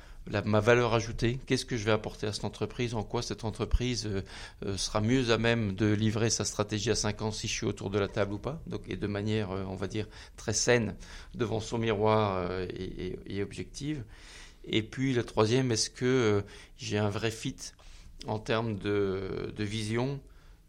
ma 0.46 0.60
valeur 0.60 0.94
ajoutée 0.94 1.40
Qu'est-ce 1.46 1.66
que 1.66 1.78
je 1.78 1.86
vais 1.86 1.92
apporter 1.92 2.28
à 2.28 2.34
cette 2.34 2.46
entreprise 2.46 2.94
En 2.94 3.04
quoi 3.04 3.22
cette 3.22 3.44
entreprise 3.44 4.08
euh, 4.08 4.22
euh, 4.66 4.78
sera 4.78 5.02
mieux 5.02 5.32
à 5.32 5.38
même 5.38 5.76
de 5.76 5.92
livrer 5.92 6.30
sa 6.30 6.46
stratégie 6.46 6.92
à 6.92 6.96
5 6.96 7.22
ans 7.22 7.32
si 7.32 7.48
je 7.48 7.54
suis 7.54 7.66
autour 7.66 7.90
de 7.90 8.00
la 8.00 8.08
table 8.08 8.34
ou 8.34 8.40
pas 8.40 8.62
donc, 8.68 8.82
Et 8.88 8.96
de 8.96 9.08
manière, 9.08 9.52
on 9.52 9.76
va 9.76 9.88
dire, 9.88 10.08
très 10.38 10.54
saine 10.54 10.96
devant 11.34 11.60
son 11.60 11.78
miroir 11.78 12.50
et, 12.70 13.44
objective. 13.44 14.04
Et 14.64 14.82
puis, 14.82 15.14
la 15.14 15.24
troisième, 15.24 15.72
est-ce 15.72 15.90
que 15.90 16.44
j'ai 16.78 16.98
un 16.98 17.10
vrai 17.10 17.30
fit 17.30 17.56
en 18.28 18.40
termes 18.40 18.78
de, 18.78 19.54
vision, 19.60 20.20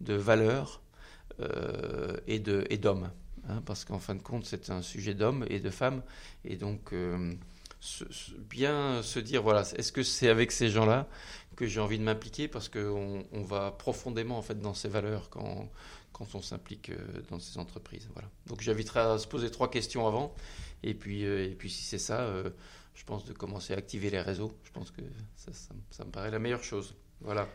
de 0.00 0.14
valeur 0.14 0.82
euh, 1.40 2.16
et 2.26 2.38
d'hommes. 2.38 3.10
Hein, 3.48 3.62
parce 3.64 3.84
qu'en 3.84 3.98
fin 3.98 4.14
de 4.14 4.22
compte, 4.22 4.44
c'est 4.44 4.70
un 4.70 4.82
sujet 4.82 5.14
d'hommes 5.14 5.46
et 5.48 5.60
de 5.60 5.70
femmes. 5.70 6.02
Et 6.44 6.56
donc, 6.56 6.92
euh, 6.92 7.32
bien 8.38 9.02
se 9.02 9.18
dire, 9.18 9.42
voilà, 9.42 9.62
est-ce 9.76 9.92
que 9.92 10.02
c'est 10.02 10.28
avec 10.28 10.52
ces 10.52 10.68
gens-là 10.68 11.08
que 11.56 11.66
j'ai 11.66 11.80
envie 11.80 11.98
de 11.98 12.04
m'impliquer 12.04 12.48
Parce 12.48 12.68
qu'on 12.68 13.24
on 13.32 13.42
va 13.42 13.70
profondément, 13.70 14.38
en 14.38 14.42
fait, 14.42 14.60
dans 14.60 14.74
ces 14.74 14.88
valeurs 14.88 15.30
quand, 15.30 15.70
quand 16.12 16.34
on 16.34 16.42
s'implique 16.42 16.90
euh, 16.90 16.96
dans 17.30 17.38
ces 17.38 17.58
entreprises. 17.58 18.08
Voilà. 18.12 18.28
Donc, 18.46 18.60
j'inviterai 18.60 19.00
à 19.00 19.18
se 19.18 19.26
poser 19.26 19.50
trois 19.50 19.70
questions 19.70 20.06
avant. 20.06 20.34
Et 20.82 20.94
puis, 20.94 21.22
et 21.22 21.56
puis 21.58 21.70
si 21.70 21.82
c'est 21.82 21.98
ça, 21.98 22.30
je 22.96 23.04
pense 23.04 23.24
de 23.26 23.32
commencer 23.32 23.74
à 23.74 23.76
activer 23.76 24.10
les 24.10 24.20
réseaux. 24.20 24.56
Je 24.64 24.72
pense 24.72 24.90
que 24.90 25.02
ça, 25.36 26.04
me 26.04 26.10
paraît 26.10 26.30
la 26.30 26.38
meilleure 26.38 26.64
chose. 26.64 26.94
Voilà. 27.20 27.46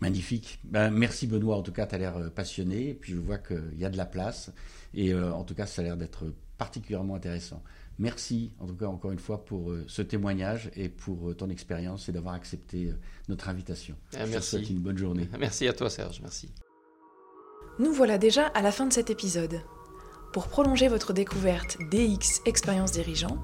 Magnifique. 0.00 0.60
Ben, 0.64 0.90
merci 0.90 1.26
Benoît, 1.26 1.56
en 1.56 1.62
tout 1.62 1.72
cas, 1.72 1.86
tu 1.86 1.96
as 1.96 1.98
l'air 1.98 2.16
euh, 2.16 2.30
passionné, 2.30 2.90
et 2.90 2.94
puis 2.94 3.12
je 3.12 3.18
vois 3.18 3.36
qu'il 3.36 3.76
y 3.78 3.84
a 3.84 3.90
de 3.90 3.98
la 3.98 4.06
place, 4.06 4.50
et 4.94 5.12
euh, 5.12 5.32
en 5.32 5.44
tout 5.44 5.54
cas, 5.54 5.66
ça 5.66 5.82
a 5.82 5.84
l'air 5.84 5.96
d'être 5.96 6.32
particulièrement 6.56 7.16
intéressant. 7.16 7.62
Merci, 8.00 8.50
en 8.58 8.66
tout 8.66 8.74
cas, 8.74 8.86
encore 8.86 9.12
une 9.12 9.18
fois, 9.18 9.44
pour 9.44 9.70
euh, 9.70 9.84
ce 9.86 10.00
témoignage 10.00 10.70
et 10.74 10.88
pour 10.88 11.36
ton 11.36 11.50
expérience 11.50 12.08
et 12.08 12.12
d'avoir 12.12 12.34
accepté 12.34 12.92
notre 13.28 13.48
invitation. 13.48 13.94
Ah, 14.14 14.26
merci. 14.26 14.32
Je 14.32 14.38
te 14.38 14.44
souhaite 14.44 14.70
une 14.70 14.80
bonne 14.80 14.98
journée. 14.98 15.28
Merci 15.38 15.68
à 15.68 15.74
toi, 15.74 15.90
Serge. 15.90 16.20
Merci. 16.22 16.50
Nous 17.78 17.92
voilà 17.92 18.18
déjà 18.18 18.46
à 18.48 18.62
la 18.62 18.72
fin 18.72 18.86
de 18.86 18.92
cet 18.92 19.10
épisode. 19.10 19.60
Pour 20.32 20.48
prolonger 20.48 20.88
votre 20.88 21.12
découverte 21.12 21.76
DX 21.90 22.42
Expérience 22.46 22.92
Dirigeant, 22.92 23.38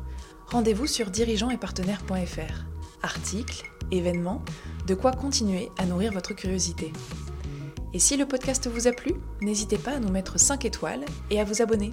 rendez-vous 0.46 0.86
sur 0.86 1.10
dirigeantetpartenaires.fr. 1.10 2.64
Articles, 3.02 3.64
événements, 3.90 4.44
de 4.86 4.94
quoi 4.94 5.12
continuer 5.12 5.68
à 5.78 5.86
nourrir 5.86 6.12
votre 6.12 6.34
curiosité. 6.34 6.92
Et 7.92 7.98
si 7.98 8.16
le 8.16 8.26
podcast 8.26 8.68
vous 8.68 8.86
a 8.86 8.92
plu, 8.92 9.14
n'hésitez 9.40 9.78
pas 9.78 9.92
à 9.92 10.00
nous 10.00 10.10
mettre 10.10 10.38
5 10.38 10.64
étoiles 10.64 11.04
et 11.30 11.40
à 11.40 11.44
vous 11.44 11.62
abonner. 11.62 11.92